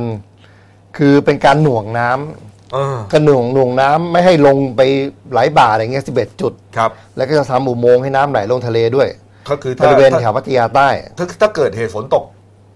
[0.99, 4.81] คือเป็นการหน่วงน้ำเออกระหน่วงหน่วงน้ำไม่ให้ลงไป
[5.31, 9.09] ไหลบ่าอะไรเงี้ย11จุด ครับ แล้วก็จะทำอุโมงค์ให้น้ำไหลลงทะเลด้วย
[9.51, 12.25] ก็คือบถ้าริเวณถ้าแถวพัทยาใต้ถ้าถ้าเกิดเหตุฝนตก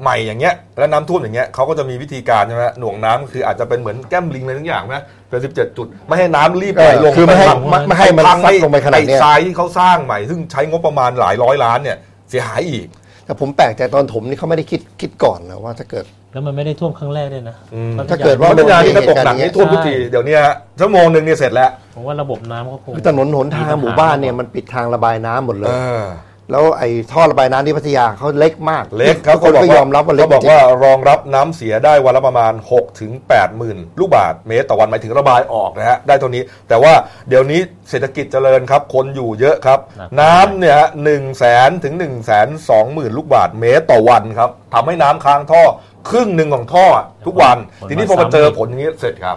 [0.02, 4.96] ใหม่อย่างเงี้ยแล้วน้ำท่วมอย่างเงี้ยเขาก็จะมีวิธีการใช่ไหมหน่วงน้ำคืออาจจะเป็นเหมือนแก้มลิงอะไรทั้งอย่างไหม
[5.28, 11.96] เป็นสิบเจ็ดจุด ไม่ให้น้ำรีบไหลลงคือไม่ให้ปพังไม่ไม่ให้มันพังซัดลงไปขนาดเนี้ยอ้ทรายที่เขาสร้างใหม่ ซึ่งใช้งบประมาณหลายร้อยล้านเนี่ย
[12.30, 12.86] เสียหายอีก
[13.24, 26.04] แต่ผมแปลกใจตอนถมนี่เขาไม่ได้คิดคิดก่อนนะว่าถ้าเกิด แล้วมันไม่ได้ท่วมครั้งแรกด้วยนะอืมพัทยถ้าเกิดว่าพัทยานี่ถ้าตกหนักเหตุการณ์นี่ท่วมทุกทีเดี๋ยวเนี้ยฮะชั่วโมงหนึ่งเนี่ยเสร็จแล้วผมว่าระบบน้ำเขาคงคือถนนหนทางหมู่บ้านเนี่ยมันปิดทางระบายน้ำหมดเลเอยอ
[26.50, 36.92] แล้วไอ้ท่อระบายน้ำที่พัทยาเขาเล็กมากเล็กครับทุกคนก็ยอมรับว่าเล็กเขาบอกจริงว่ารองรับน้ำเสียได้วันละประมาณ 6 ถึง 8 หมื่นลูกบาทเมตรต่อวันหมายถึงระบายออกนะฮะได้เท่านี้ แต่ว่า
[37.28, 39.78] เดี๋ยวนี้เศรษฐกิจเจริญครับ คนอยู่เยอะครับ
[40.20, 45.62] น้ำเนี่ยหนึ่งแสนถึง1นึ่งแสนสองหมื่นลูกบาทเมตรต่อวันครับทำให้น้ำค้างท่อ
[46.10, 46.86] ครึ่งหนึ่งของท่อ
[47.26, 47.56] ทุกวัน
[47.88, 49.36] ทีนี้พอมาเจอผลอย่างนี้เสร็จครับ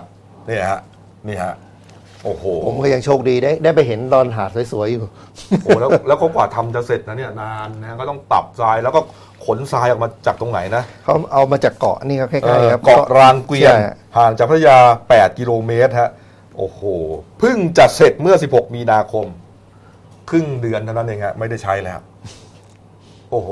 [0.49, 0.79] นี่ฮะ
[1.27, 1.53] นี่ฮะ
[2.25, 5.03] โอ้โหผมก็ยังโชคดีได้ได้ไปเห็นตอนหาดสวยๆอยู่
[5.63, 9.01] โอ้แล้วแล้วก็กว่าทำจะเสร็จนะเนี่ยนานนะก็ต้องปรับทรายแล้วก็
[9.45, 13.77] ขนทรายออกมาจากตรงไหนนะเขาเอามาจากเกาะนี่ครับใกเอ่ล้อๆครับเกาะรางเกวียนใช่
[14.17, 14.77] ห่างจากพัทยา
[15.09, 16.11] 8 กิโลเมตรฮะ
[16.57, 16.81] โอ้โห
[17.39, 19.25] เพิ่งจะเสร็จเมื่อ 16 มีนาคม
[20.29, 21.99] ครึ่งเดือนเท่านั้นเองฮะไม่ได้ใช้แล้ว
[23.31, 23.49] โอ้โห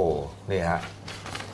[0.51, 0.81] นี่ฮะ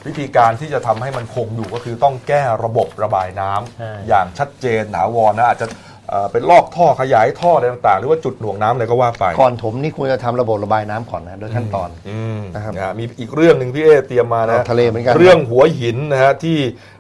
[0.08, 5.68] วิธีการที่จะทำให้มันคงอยู่ก็คือต้องแก้ระบบระบายน้ำใช่อย่างชัดเจนถาวรนะอาจจะ
[6.10, 16.58] เอ่อเป็นลอกท่อขยายท่ออะไรต่างๆ หรือว่าจุดหน่วงน้ำอะไรก็ว่าไป ก่อนถมนี่ควรจะทำระบบระบายน้ำก่อนนะโดยขั้นตอน อืมนะครับนะฮะมีอีกเรื่องหนึ่งพี่เอเตรียมมานะเอาทะเลเหมือนกันเรื่องหัวหินนะฮะที่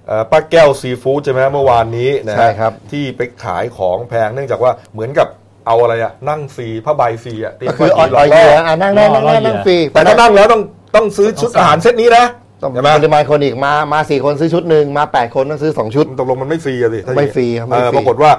[0.07, 5.27] เอ่อป้าแก้วซีฟู้ดใช่ไหมฮะเมื่อวานนี้นะฮะใช่ครับ ที่ไปขายของแพงเนื่องจากว่าเหมือนกับ
[5.67, 10.61] เอาอะไรอะนั่งฟรีผ้าใบฟรีอะเตรียมก็คืออไว้อยหลออกยล่เหอยื่ออะนั่งนั่งนั่งล่อนั่งเหยื่อนั่งฟรีแต่ถ้านั่งแล้วต้อง
[10.95, 12.25] ต้องซื้อชุดอาหารเซตนี้นะ
[12.63, 18.31] ต้องใช่ไหม ปริมาณคนอีกมามาสี่คนซื้อชุดหนึ่งมาแปดคนต้องซื้อสองชุด ตกลงมันไม่ฟรีอะสิถ้าอย่างไม่นี้ฟรีครับไม่เออฟรีปรากฏว่า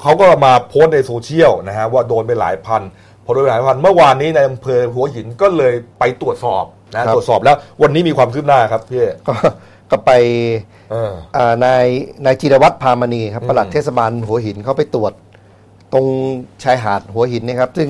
[0.00, 2.82] เขาก็มาโพสต์ในโซเชียลนะฮะว่าโดนไปหลายพัน
[3.24, 9.34] พอโดนไปหลายพันเมื่อวานนี้ในอำเภอหัวหินก็เลยไปตรวจสอบนะตรวจสอบแล้ววันนี้มีความคืบหน้าครับพี่ก็
[9.90, 10.10] ก็ไป
[10.90, 11.86] เอออ่านาย
[12.24, 15.12] นายจิรวัตรพามณีครับอืมปลัดเทศบาลหัวหินเขาไปตรวจ
[15.92, 16.06] ตรง
[16.64, 17.88] ชายหาดหัวหินเนะครับ ซึ่ง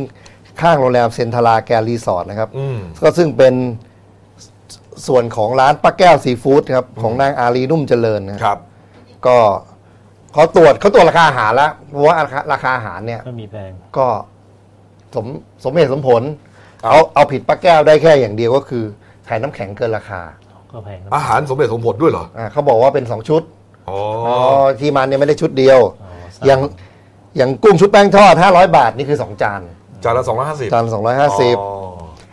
[0.61, 3.55] ข้างโรงแรมเซนทราแกรรีสอร์ทนะครับอืมก็ซึ่งเป็น
[5.07, 8.59] ส่วนของร้านป้าแก้วซีฟู้ดครับ ของนางอารีนุ่มเจริญนะครับ
[9.27, 9.39] ก็
[10.37, 14.07] เขาตรวจเขาตรวจราคาอาหารแล้วเพราะว่าราคาราคาอาหารเนี่ย ก็มีแพงก็
[15.14, 15.26] สม
[15.64, 16.22] สมเหตุสมผล
[16.82, 18.84] ครับเอาเอาผิดป้าแก้วได้แค่อย่างเดียวก็คือ
[19.28, 20.20] ขายน้ำแข็งเกินราคา
[20.72, 23.43] ก็แพงครับอาหารสมเด็จสมผลด้วยเหรออ่าเขาบอกว่าเป็นสองชุด
[23.89, 24.37] อ๋ออ๋อ
[24.80, 26.11] ที่มันเนี่ยไม่ได้ชุดเดียวอ๋อ
[26.47, 26.61] อย่าง
[27.37, 29.61] อย่างกุ้งชุดแป้งทอด500 บาทนี่คือ 2 จาน
[30.05, 31.01] จานละสองร้อยห้าสิบจานอ๋อ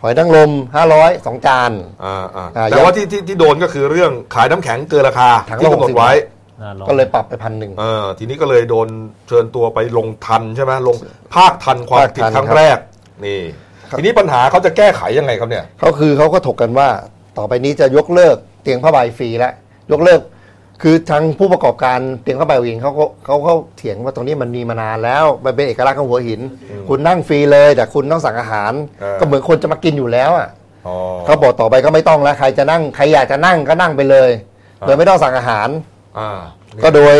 [0.02, 0.50] หอยนางรม
[0.92, 1.70] 500 2 จาน
[2.04, 6.42] อ่าอ่าอ่าแต่ว่าที่ที่ที่โดนก็คือเรื่องขายน้ำแข็งเกินราคา ถังละที่กำหนด60 ไว้หน้าร้อน
[6.88, 8.88] ก็เลยปรับไปพันหนึ่งเออทีนี้ก็เลยโดน
[9.28, 10.96] เชิญตัวไปลงทันใช่ไหมลง
[11.34, 12.78] ภาคทันความภาคผิดทันครั้งครับแรก
[13.24, 13.40] นี่
[13.90, 16.88] ครับทีนี้ปัญหาเขาจะแก้ไขยังไงครับเนี่ยเขาคือเขาก็ถกกันว่า
[17.38, 19.52] ต่อไปนี้จะยกเลิกเตียงผ้าใบฟรีแล้ว
[19.92, 20.20] ยกเลิก
[20.82, 26.40] คือทางผู้ประกอบการเตียงผ้าใบหัวหินเขาก็เขาเขาเถียงว่าตรงนี้มันมีมานานแล้วมันเป็นเอกลักษณ์ของหัวหิน
[26.88, 30.48] คุณนั่งฟรีเลย แต่คุณต้องสั่งอาหารเออก็เหมือนคนจะมากินอยู่แล้วอะ
[30.86, 30.94] อ๋อ
[31.24, 34.30] เขาบอกต่อไปก็ไม่ต้องแล้วใครจะนั่งใครอยากจะนั่งก็นั่งไปเลย
[34.80, 35.93] อ่าโดยไม่ต้องสั่งอาหารอ่านี่
[36.84, 37.16] ก็โดย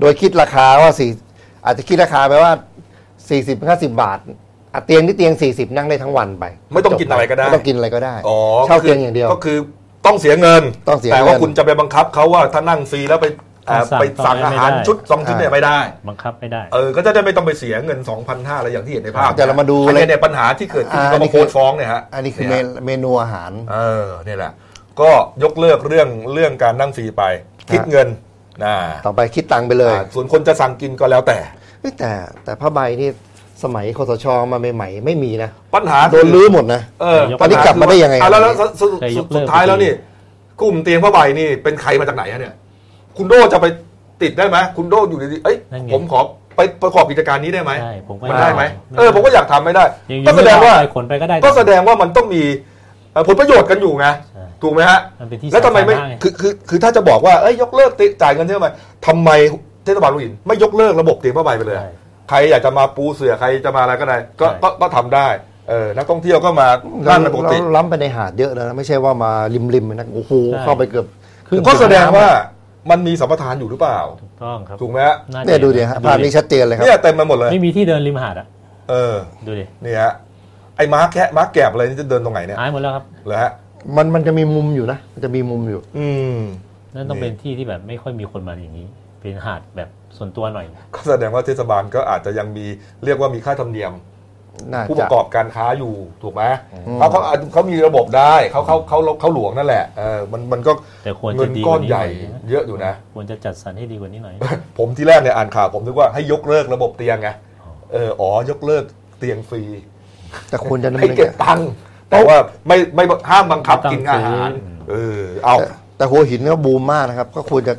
[0.00, 1.10] โดยคิดราคาว่าสี่
[1.64, 2.52] อาจจะคิดราคาไปว่า
[3.28, 4.18] สี่สิบห้าสิบาท
[4.74, 9.58] อะเตียงที่เตียงสี่สิบนั่งได้ทั้งวันไป ไม่ต้องกินอะไรก็ได้ไม่ต้องกินอะไรก็ได้อ๋อเช่าก็คืเตียงอย่างเดียวก็คือ
[10.06, 13.26] ต้องเสียเงินต้องเสียแต่ว่าเงินคุณจะไปบังคับเขาว่าถ้านั่งฟรีแล้วไป
[13.66, 15.78] เอ่อสั่งไปสั่งต่ออาไม่หารได้ชุดสองชุดเนี่ยไม่ได้
[16.08, 24.52] บังคับไม่ได้ เออ ก็จะได้ไม่ต้องไปเสียเงิน 2,500อะไรอย่างที่เห็นในภาพแต่เรามาดูอันนี้เนี่ยปัญหาที่เกิดขึ้นอ่าก็อันนี้มาโพสต์ฟ้องเนี่ยฮะ อันนี้คือเมเยนเมนูอาหาร เออเนี่ยแหละ
[25.00, 25.10] ก็
[25.42, 27.22] ยกเลิกเรื่องเรื่องการนั่งฟรีไป
[27.72, 28.16] คิดเงินนะ
[29.06, 31.38] ต่อไปคิดตังค์ไปเลยอ่าส่วนคนจะสั่งกินก็แล้วแต่
[31.80, 32.10] เฮ้ยแต่
[32.44, 33.08] แต่ผ้าใบนี่
[33.62, 39.92] สมัยคสชมาใหม่ๆไม่มีนะ ปัญหาโดนลื้อหมดนะเออตอนนี้กลับมาได้ยังไงอะแล้วแล้วครับสุดเคยยสุดกเลิกสุดท้ายแล้วนี่
[40.60, 42.54] กลุ่มเตียงผ้าใบนี่เป็นใครมาจากไหนฮะเนี่ย
[43.16, 43.66] คุณโดจะไป
[44.22, 46.20] ติดได้ไหมคุณโดอยู่ดีๆเอ้ยนั่นไงผมขอ
[46.56, 52.42] ไปประกอบกิจการนี้ได้ไหมใช่ผมก็มันได้ไหมไม่เออผมก็อยากทำไม่ได้ยังก็แสดงว่าไปขนไปก็ได้ก็แสดงว่ามันต้องมี
[53.12, 58.72] เอ่อผลประโยชน์กันอยู่ไงใช่ ถูกไหมฮะมันเป็นที่แล้วทำไมไม่สาธารณะงคือคือคือถ้าจะบอกว่าเอ้ยยกเลิกติจ่ายเงินเท่าไหร่
[59.06, 59.30] ทำไม
[59.84, 61.90] เทศบาลลูกหินไม่ยกเลิกระบบเตียงผ้าใบไปเลย ใช่
[62.28, 65.28] ใครอยากจะมาปูเสือใครจะมาอะไรก็ได้ก็ใช่ ก็ก็ทำได้
[65.68, 66.68] เออนักท่องเที่ยวก็มา
[67.04, 70.32] แล้นั่วงในปกติแล้วล้ำไปในหาดเยอะนะไม่ใช่ว่ามาริมริมๆนะโอ้โห
[70.62, 71.06] เข้าไปเกือบ
[71.48, 72.28] ครึ่งก็แสดงว่า
[72.90, 78.46] มันมีสัมปทานอยู่หรือเปล่า ถูกต้องครับถูกไหมฮะาจะเนี่ยดูดิฮะภาพนี้ชัดเจนเลยครับ เนี่ยเต็มไปหมดเลย ไม่มีที่เดินริมหาดอะ
[78.90, 80.12] เออดูดินี่ฮะ
[80.76, 83.52] ไอ้ม้าแคะม้าแกบอะไรนี่จะเดินตรงไหนเนี่ยหายหมดแล้วครับ เหรอฮะ
[83.96, 86.38] มันมันจะมีมุมอยู่นะ มันจะมีมุมอยู่ อืม
[86.94, 88.86] นั่นต้องนี่เป็นที่ที่แบบไม่ค่อยมีคนมาอย่างนี้
[89.20, 92.66] เป็นหาดแบบส่วนตัวหน่อย ก็แสดงว่าเทศบาลก็อาจจะยังมี
[93.04, 93.92] เรียกว่ามีค่าธรรมเนียม
[94.72, 97.20] น่าผู้ปจะระกอบการค้าอยู่ถูกไหมอืมเขาเขา
[97.52, 100.72] เขามีระบบได้เขาเขาเขาเขาหลวงนั่นแหละเออมันมันก็
[101.04, 104.34] แต่ควรเงิจะนดีก้กอนว่านี้ใหญ่น่อยนะเยอะอยู่นะ ควรจะจัดสรรให้ดีกว่านี้หน่อย
[104.78, 107.28] ผมที่แรกเนี่ยอ่านข่าวผมนึกว่าให้ยกเลิกระบบเตียงไง
[107.92, 108.84] เอออ๋อยกเลิก
[109.18, 109.62] เตียงฟรี
[110.50, 111.70] แต่ควรจะดำให้เนินเก็บการตังค์
[112.10, 112.36] แต่ว่า
[112.66, 117.74] ไม่ไม่ห้ามบังคับไม่ต้องกินอาหารซื้อเออเอาแต่แต่หัวหินก็บูมมากนะครับ ก็ควรจะ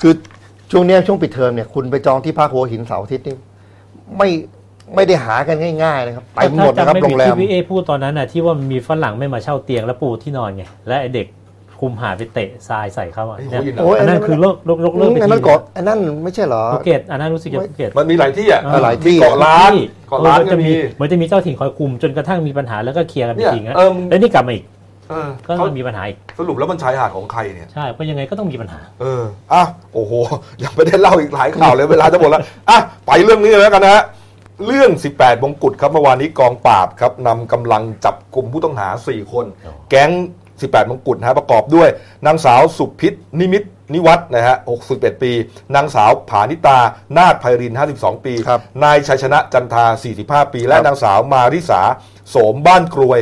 [0.00, 0.12] คือ
[0.70, 3.36] ช่วงเนี้ยช่วงปิดเทอมเนี่ยคุณไปจองที่พักหัวหินเสาร์อาทิตย์นี่
[4.18, 4.28] ไม่
[4.94, 11.26] ไม่ได้หากันง่ายๆนะครับไปหมดนะครับถ้าจำโรงแรมที่พี่เอพูดตอนนั้นน่ะที่ว่ามีฝรั่งไม่มาเช่าเตียงแล้วปูที่นอนไงและไอเด็ก
[11.80, 24.64] คุมหาดไปเตะทรายใส่เขาอะไอ้เนี่ยหัวหินโอ้ยอันนั้นคือโลกโลกโลกเลิกไปอันทีนั้นเกาะอันนั้นไม่ใช่เหรอภูเก็ตอันนั้นรู้สึกจะภูเก็ตมันมีหลายที่อะเออหลายที่เกาะล้านที่เกาะล้านเออก็มีเหมือนจะมีเจ้าถิ่นคอยคุมจนกระทั่งมีปัญหาแล้วก็เคลียร์กันไปเนี่ยทิ้งนะเออมึงแล้วนี่กลับมาอีก
[25.10, 29.22] เออก็เขามีปัญหาอีกสรุปแล้วมันชายหาดของใครเนี่ยใช่เพราะยังไงก็ต้องมีปัญหา เออ
[29.52, 29.62] อะ
[29.94, 30.12] โอ้โห
[30.64, 34.04] ยังไม่ได้เล่าอีกหลายข่าวเลยเวลาจะหมดแล้วอะไปเรื่องนี้เลยแล้วกันนะฮะ
[34.66, 40.10] เรื่อง 18มงกุฎครับเมื่อวานนี้กองปราบครับนำกำลังจับกลุ่มผู้ต้องหา 4 คนอ๋อแก๊ง
[40.66, 41.88] 18 มงกุฎนะฮะประกอบด้วย
[42.26, 43.62] นางสาวสุพิษนิมิต
[43.94, 44.56] นิวัฒน์นะฮะ
[44.88, 45.32] 61 ปี
[45.74, 46.78] นางสาวผานิตา
[47.18, 49.84] นาคไพริน 52 ปี ครับนายชัยชนะจันทา
[50.44, 51.80] 45 ปี และครับ นางสาวมาริสา
[52.30, 53.20] โสมบ้านกรวย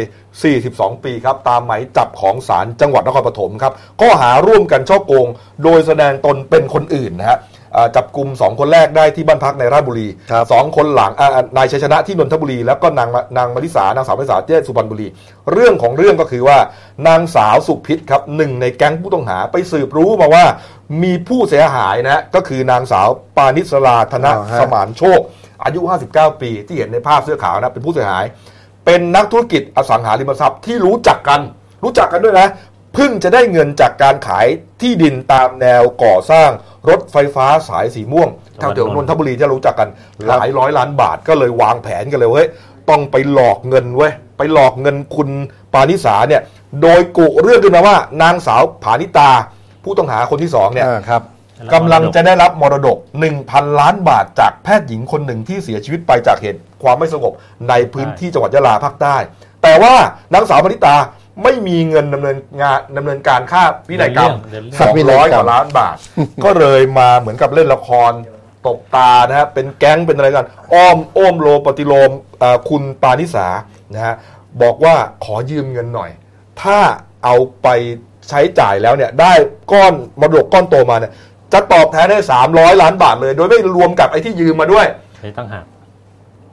[0.53, 5.27] 42 ปีครับ ตามหมายจับของศาลจังหวัดนครปฐมครับ ข้อหาร่วมกันช่อโกง
[5.63, 7.56] โดยแสดงตนเป็นคนอื่นนะฮะอ่า
[7.97, 15.09] จับกลุ่ม2 คนแรกได้ที่บ้านพักในราชบุรีครับสองคนหลังอ่าอ่านายชัยชนะที่นนทบุรี แล้วก็นางมานางมาริสานางสาวมาริสาที่สุพรรณบุรี
[15.53, 16.59] เรื่องของเรื่องก็คือว่า
[17.07, 20.45] นางสาวสุพิษครับหนึ่งในแก๊งผู้ต้องหาไปสืบรู้มาว่า
[21.03, 25.21] มีผู้เสียหายนะฮะก็คือนางสาวปานิสราธนอ่าฮะสมานโชค
[25.65, 25.81] อายุ
[26.13, 28.25] 59 ปี ที่เห็นในภาพเสื้อขาวนะเป็นผู้เสียหาย
[28.85, 31.41] เป็นนักธุรกิจอสังหาริมทรัพย์ที่รู้จักกัน
[31.85, 32.49] รู้จักกันด้วยนะ
[32.99, 34.47] เพิ่งจะได้เงินจากการขาย
[34.81, 36.51] ที่ดินตามแนวก่อสร้าง
[36.89, 38.29] รถไฟฟ้าสายสีม่วง
[38.59, 39.89] แถวเดียวนนทบุรีที่เรารู้จักกัน
[40.29, 42.47] หลายร้อยล้านบาทก็เลยวางแผนกันเลยเว้ย
[42.91, 45.29] ต้องไปหลอกเงินเว้ยไปหลอกเงินคุณ
[45.73, 46.43] ปานิสาเนี่ย
[46.83, 49.31] โดยกุเรื่องขึ้นมาว่านางสาวผานิตา
[49.85, 51.23] ผู้ต้องหาคนที่สองเนี่ยอ่าครับ
[51.75, 52.99] กำลังจะได้รับมรดก
[53.39, 57.33] 1,000 ล้านบาทจากแพทย์หญิงคนหนึ่งที่เสียชีวิตไปจากเหตุความไม่สงบ
[57.69, 59.17] ในพื้นที่จังหวัดยะลาภาคใต้
[59.63, 59.95] แต่ว่า
[60.35, 60.97] นางสาวพนิตา
[61.43, 65.97] ไม่มีเงินดำเนินงานดำเนินการค่าวินัยกรรมเดินเรื่องสองวินัร้อยยกกรรมว่าล้านบาท
[66.45, 68.13] ก็เลยมาเหมือนกับเล่นละคร
[68.67, 73.47] ตบตานะฮะเป็นแก๊งเป็นอะไรกันอ้อมโอ้มโลปฏิโลมเอ่อคุณปานิสา
[73.95, 74.15] นะฮะ
[74.63, 76.11] บอกว่าขอยืมเงินหน่อย
[76.63, 76.79] ถ้า
[77.25, 77.69] เอาไป
[78.29, 79.33] ใช้จ่ายแล้วเนี่ยได้
[79.73, 81.13] ก้อนมรดกก้อนโตมาเนี่ย
[81.53, 82.19] จะตอบแทนได้
[82.51, 84.87] 300 ล้านบาทเลย โดยไม่รวมกับไอ้ที่ยืมมาด้วย
[85.19, 85.65] ใช้ตั้งหาก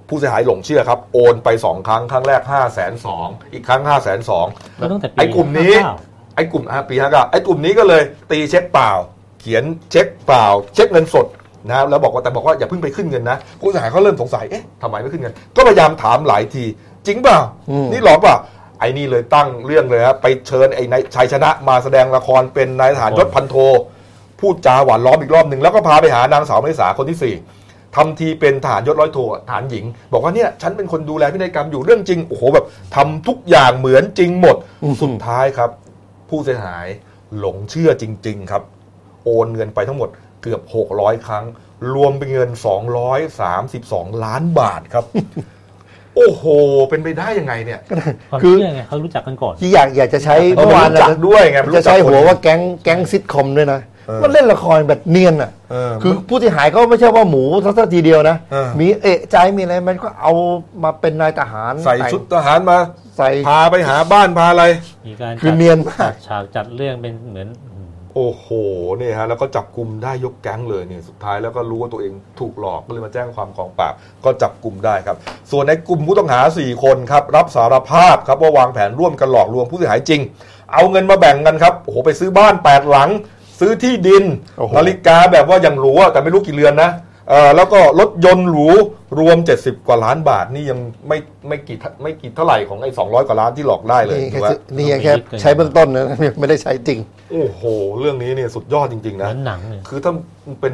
[0.09, 5.73] ผู้เสียหายหลงเชื่อครับ โอนไป 2 ครั้ง ครั้งแรก 5 2 0 0 0อีกครั้ง 5 2 0 0 0แล้วตั้งแต่ปีไอ้กลุ่มนี้
[6.07, 8.91] 59ไอ้กลุ่มอะปีห้าเก้าไอ้กลุ่มนี้ก็เลยตีเช็คเปล่า
[9.39, 11.27] เขียนเช็คเปล่า เช็คเงินสด
[11.69, 16.63] นะแล้วบอกว่าแต่บอกว่าอย่าเพิ่งไปขึ้นเงินนะผู้เสียหายเขาเริ่มสงสัยเอ๊ะทำไมไม่ขึ้นเงินก็พยายามถามหลายที
[17.05, 17.39] จริงเปล่า
[17.69, 18.35] อืม นี่หลอกเปล่า
[18.79, 23.55] ไอ้นี่เลยตั้งเรื่องเลยครับไปเชิญไอ้นายชัยชนะมาแสดงละครเป็นนายทหารยศพันโท
[24.39, 27.35] พูดจาหวานล้อมอีกรอบหนึ่งแล้วก็พาไปหานางสาวมริสาคนที่สี่
[27.95, 32.65] ทำทีเป็นทหารยศร้อยโททหารหญิง บอกว่าเนี่ยฉันเป็นคนดูแลพินัยกรรมอยู่เรื่องจริงโอ้โหแบบ
[32.95, 34.55] ทำทุกอย่างเหมือนจริงหมด
[35.01, 35.69] สุดท้ายครับ
[36.29, 36.87] ผู้เสียหาย
[37.39, 38.63] หลงเชื่อจริง ๆ ครับ
[39.25, 40.09] โอนเงินไปทั้งหมด
[40.41, 40.61] เกือบ
[40.93, 41.45] 600 ครั้ง
[41.93, 42.49] รวมเป็นเงิน
[43.31, 45.05] 232 ล้านบาทครับ
[46.15, 46.43] โอ้โห
[46.89, 47.79] เป็นไปได้ยังไงเนี่ย
[48.31, 53.92] ความคือเชื่อไงเขารู้จักกันก่อนที่อยากอยากจะใช้เออเมื่อวานรู้จักด้วยไงรู้จัจะกใช้หัวคนว่าแก๊งแก๊งซิทคอมด้วยนะเออ
[54.23, 60.31] มันเล่นละครแบบเนียนอะเออคือผู้เสียหายก็ไม่ใช่ว่าหมูทักทีเดียวนะเออมีเอะใจมีอะไรมันก็เอา
[60.83, 62.77] มาเป็นนายทหาร ใส่ชุดทหารมา
[63.17, 64.65] ใส่พาไปหาบ้านพาอะไร
[65.07, 68.47] มีการคือจัดเนียนมากจัดฉากจัดเรื่องเป็นเหมือนอืมโอ้โห
[68.99, 73.93] นี่ฮะแล้วก็จับกลุ่มได้ยกแก๊งเลยเนี่ยสุดท้ายแล้วก็รู้ว่าตัวเองถูกหลอกก็เลยมาแจ้งความกองปราบ
[74.25, 75.17] ก็จับกลุ่มได้ครับ
[75.51, 80.21] ส่วนในกลุ่มผู้ต้องหา 4 คนครับรับสารภาพครับว่าวางแผนร่วมกันหลอกลวงผู้เสียหายจริง
[80.73, 83.09] เอาเงินมาแบ่งกันครับโอ้โหไปซื้อบ้าน 8 หลัง
[83.59, 84.23] ซื้อที่ดิน
[84.57, 86.91] โอ้โหนาฬิกาแบบว่าอย่างหรูอะแต่ไม่รู้กี่เรือนนะ
[87.29, 88.67] เออแล้วก็รถยนต์หรู
[89.19, 96.05] รวม 70 กว่าล้านบาท นี่ยังไม่ไม่กี่ไม่กี่เท่าไหร่ของไอ้200 กว่าล้านที่หลอกได้เลยนี่แค่ถูกไหมซื้อนี่ยังแค่ใช้เบื้องต้นนะ
[96.39, 96.99] ไม่ได้ใช้จริง
[97.31, 97.61] โอ้โห
[97.99, 100.13] เรื่องนี้เนี่ยสุดยอดจริงๆเหนะมือนหนังเลยคือถ้า
[100.61, 100.73] เป็น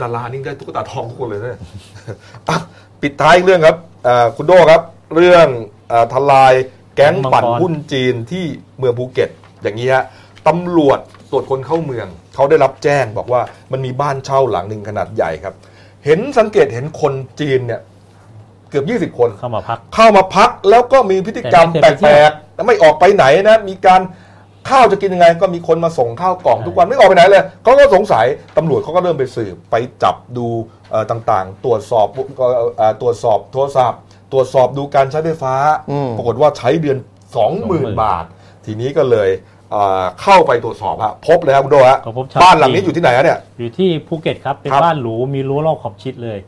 [0.00, 1.60] ดารานี่ได้ตุ๊กตาทองทุกคนเลยนะ
[2.48, 2.56] อะ
[3.02, 4.82] ปิดท้ายอีกเรื่องครับอ่าคุณโดครับ
[5.14, 5.46] เรื่อง
[5.92, 6.54] อาทลาย
[6.96, 8.44] แก๊งปั่นหุ้นจีนที่
[8.78, 9.30] เมืองภูเก็ต
[9.62, 10.04] อย่างนี้ฮะ
[10.48, 10.98] ตำรวจ
[11.30, 13.40] ตรวจคนเข้าเมือง เขาได้รับแจ้งบอกว่า
[13.72, 15.54] มันมีบ้านเช่าหลังหนึ่งขนาดใหญ่ครับ
[16.04, 17.80] เห็นสังเกตเห็นคนจีนเนี่ย
[18.70, 24.00] เกือบ 20 คนเข้ามาพัก เข้ามาพักแล้วก็มีพฤติกรรมแต่แปไม่เคยไปเที่ลยวกๆแต่ไม่ออกไปไหนนะ มีการ
[24.68, 28.26] ข้าวจะกินยังไงก็มีคนมาส่งข้าวกล่องทุกวันไม่ออกไปไหนเลยเขาก็สงสัย
[28.56, 30.46] ตำรวจเขาก็เริ่มไปสืบไปจับดู
[30.90, 32.06] เอ่อต่างๆ ตรวจสอบ
[32.38, 34.00] เอ่อเอ่อตรวจสอบโทรศัพท์
[34.32, 35.54] ตรวจสอบดูการใช้ไฟฟ้า
[35.90, 36.98] อืมปรากฏว่าใช้เดือน
[37.48, 38.24] 20,000 บาท
[38.64, 39.28] ทีนี้ก็เลย
[39.70, 46.38] เอ่อเข้าไปตรวจสอบฮะพบเลยครับคุณโดฮะก็พบชาวบ้านหลังนี้จีนอยู่ที่ไหนฮะเนี่ยอยู่ที่ภูเก็ตครับเป็นครับบ้านหรูมีรั้วรอบขอบชิดเลย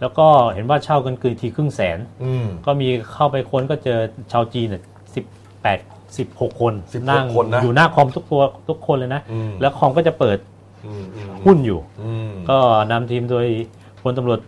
[0.00, 3.98] แล้วก็เห็นว่าเช่ากันเกินทีครึ่งแสนอืมก็มีเข้าไปค้นก็เจอ
[4.32, 4.82] ชาวจีนเนี่ย
[5.14, 5.24] สิบ
[5.62, 5.78] แปด
[6.18, 10.38] สิบหกคน16นั่งคนนะอยู่หน้าคอมทุกตัวทุกคนเลยนะอืมแล้วคอมก็จะเปิด
[10.86, 12.58] อืมอืมหุ้นอยู่อืมก็
[12.90, 13.46] นำทีมโดย
[14.02, 14.40] พลตำรวจ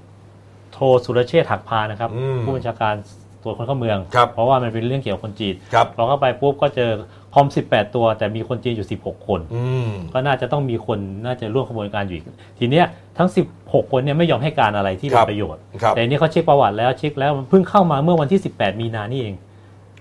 [0.72, 2.94] โทสุรเชษฐ์หักพานะครับอืมผู้บัญชาการ
[3.42, 6.90] ตรวจคนเข้าเมืองครับเพราะว่ามันเป็นเรื่องเกี่ยวกับคนจีนครับเราก็ไปปุ๊บก็เจอ
[7.34, 12.24] คอม 18 ตัว แต่มีคนจีนอยู่ 16 คนอืมก็น่าจะต้องมีคนน่าจะร่วมขบวนการอยู่อีก
[12.58, 12.86] ทีเนี้ย
[13.18, 13.28] ทั้ง
[13.60, 19.34] 16 คนเนี่ยไม่ยอมให้การอะไรที่เป็ครันบประโยชน์ครับแต่อันนี่เขาเช็คประวัติแล้วเช็คแล้วมันเพิ่งเข้ามาเมื่อวันที่ 18 มีนานี่เอง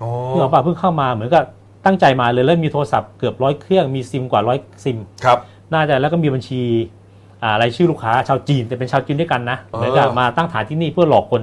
[0.01, 1.43] อ๋อเมื่อป่าเพิ่งเข้ามาเหมือนกับ
[1.85, 5.39] ตั้งใจมาเลยแล้วมีโทรศัพท์เกือบร้อยเครื่องมีซิมกว่าร้อยซิมครับ
[5.73, 6.61] น่าจะแล้วก็มีบัญชี
[7.43, 11.41] อ่ารายชื่อลูกค้าชาวจีนแต่เป็นชาวจีนด้วยกันนะอ๋อเหมือนกับมาตั้งฐานที่นี่เพื่อหลอกคน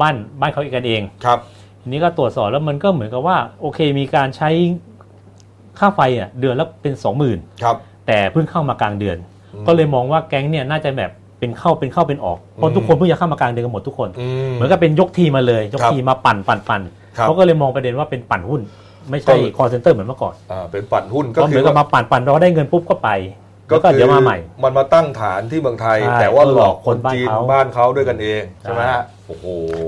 [0.00, 1.38] บ้านบ้านเขาเองกันเองครับ
[1.80, 4.50] ทีนี้ก็ตรวจสอบแล้วมันก็เหมือนกับว่าโอเคมีการใช้
[5.78, 9.16] ค่าไฟอะเดือนละเป็นสองหมื่นครับแต่เพิ่งเข้ามากลางเดือน
[9.54, 16.82] อืมก็เลยมองว่าแก๊งเนี่ยน่าจะแบบเป็นเข้าเป็นเข้าเป็นออกอืมเพราะทุกคนเพิ่งจะเข้ามากลางเดือนกันหมดทุกคนอืมเหมือนกับเป็นยกทีมมาเลย ยกครับทีมมาปั่นปั่นปั่น
[17.16, 18.60] ครับเขาก็เลยมองประเด็นว่าเป็นปั่นหุ้น
[19.10, 29.44] ไม่ใช่ก็คอลเซ็นเตอร์เหมือนเมื่อก่อนอ่าเป็นปั่นหุ้นก็ก็คือเหมือนกับมาปั่นปั่นเราได้เงินปุ๊บก็ไปแล้ว ก็เดี๋ยวมาใหม่ มันมาตั้งฐานที่เมืองไทยใช่แต่ว่าหลอกเพื่อหลอกคนคนบ้านจีนเขาบ้านเขาด้วยกันเองใช่ไหมใช่ฮะโอ้โห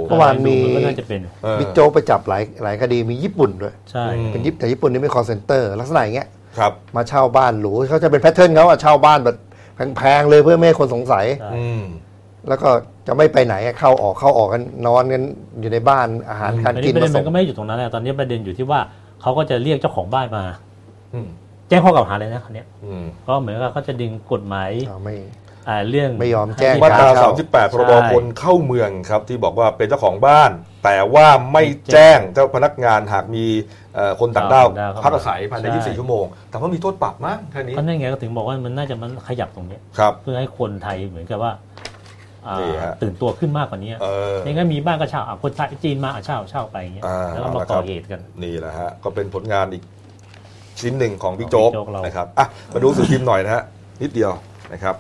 [0.08, 9.36] เมื่อวานมีดูก็น่าจะเป็นเออบิ๊กโจ๊กไปจับหลายหลายคดีมีญี่ปุ่นด้วยใช่อืมเป็นญี่ปุ่นแต่ญี่ปุ่นนี่เป็นคอลเซ็นเตอร์ลักษณะอย่างเงี้ยครับมาเช่าบ้านหรูเขาจะเป็น pattern เขาอะเช่าบ้านแบบ
[9.96, 11.82] แพงๆเลยเพื่อไม่ให้คนสงสัยใช่อืม
[12.48, 12.68] แล้วก็
[13.06, 15.22] จะไม่ไปไหนอะเข้าออกเข้าออกกันนอนกัน
[15.60, 18.80] อยู่ในบ้านอาหารการกินมาส่งอันกินี้ประเด็นมันก็ไม่ได้อยู่ตรงนั้นนะตอนนี้ประเด็นอยู่ที่ว่า
[19.22, 20.44] เขาก็จะเรียกเจ้าของบ้านมา
[21.14, 21.28] อืม
[21.68, 25.14] แจ้งข้อกล่าวหาเลยนะคันนี้ยอืมก็เหมือนกับเขาจะดึงกฎหมายอ่าไม่
[25.68, 30.50] อ่าเรื่อง ไม่ยอมแจ้ง มาตราครับ 38พรบใช่คนเข้าเมืองครับที่บอกว่าเป็นเจ้าของบ้าน
[30.84, 31.62] แต่ว่าไม่
[31.92, 33.44] แจ้งเจ้าพนักงานหากมี
[33.94, 41.52] เอ่อคนต่างด้าวต่างด้าวเข้ามาพักอาศัยภายใน ใช่ 24 ชั่วโมง แต่ว่ามีโทษปรับมั้งแค่นี้เพราะนั่นไงก็ถึงบอกว่ามันน่าจะมันขยับตรงเนี้ยครับ เพื่อให้คนไทยเหมือนกับว่า
[42.46, 49.82] อ่านี่ฮะ ตื่นตัวขึ้นมากกว่านี้เออ ไม่งั้นมีบ้านก็เช่าอะคนไทยจีนมาอะเช่าเช่าไปอย่างเงี้ยอ่าแล้วก็มาเอาละครัก่อบ เหตุกัน นี่แหละฮะก็เป็นผลงานอีก
[50.80, 53.62] ชิ้นหนึ่งของบิ๊กโจ๊กบิ๊กโจ๊กเรานนะครับอะมาดูสื่อพิมพ์หน่อยนะฮะ
[54.02, 54.32] นิดเดียว
[54.72, 54.94] นะครับ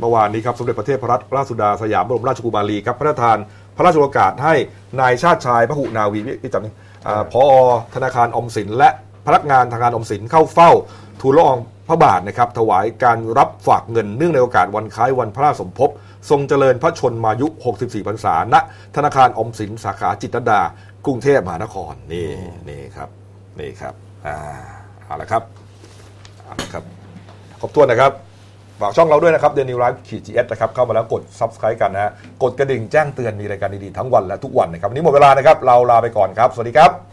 [0.00, 3.38] เมื่อวานนี้ครับสมเด็จพระเทพรัตนราชสุดาสยามบรมราชกุมารีครับพระราชทาน
[3.76, 4.54] พระราชโองการให้
[5.00, 6.74] นายชาติชายพยุหนาวีพี่พี่จำนี่
[7.06, 7.42] อ่าผอ
[7.94, 8.88] ธนาคารออมสิน และ
[9.26, 10.70] พนักงานธนาคารออมสินเข้าเฝ้า
[11.20, 11.58] ทูลละออง
[11.88, 15.90] พระบาทนะครับถวายการรับฝากเงินเนื่องในโอกาสวันคล้ายวันพระราชสมภพ
[16.30, 17.46] ทรงเจริญพระชนมายุ
[17.78, 18.54] 64 พรรษาณ
[18.96, 20.60] ธนาคารออมสินสาขาจิตรลดา
[21.06, 22.28] กรุงเทพมหานครนี่
[22.68, 23.08] นี่ครับ
[23.60, 23.94] นี่ครับ
[24.26, 24.36] อ่า
[25.06, 25.42] เอาละครับ
[26.44, 26.84] เอาละครับ
[27.60, 28.12] ครบถ้วนนะครับ
[28.80, 37.04] ฝากช่องเราด้วยนะครับเดนิวไลฟ์ขีดจีเอสนะครับ เข้ามาแล้วกด Subscribe กันนะฮะ กดกระดิ่งแจ้งเตือนมีรายการดีๆทั้งวันและทุกวันนะครับวันนี้หมดเวลานะครับ เราลาไปก่อนครับ สวัสดีครับ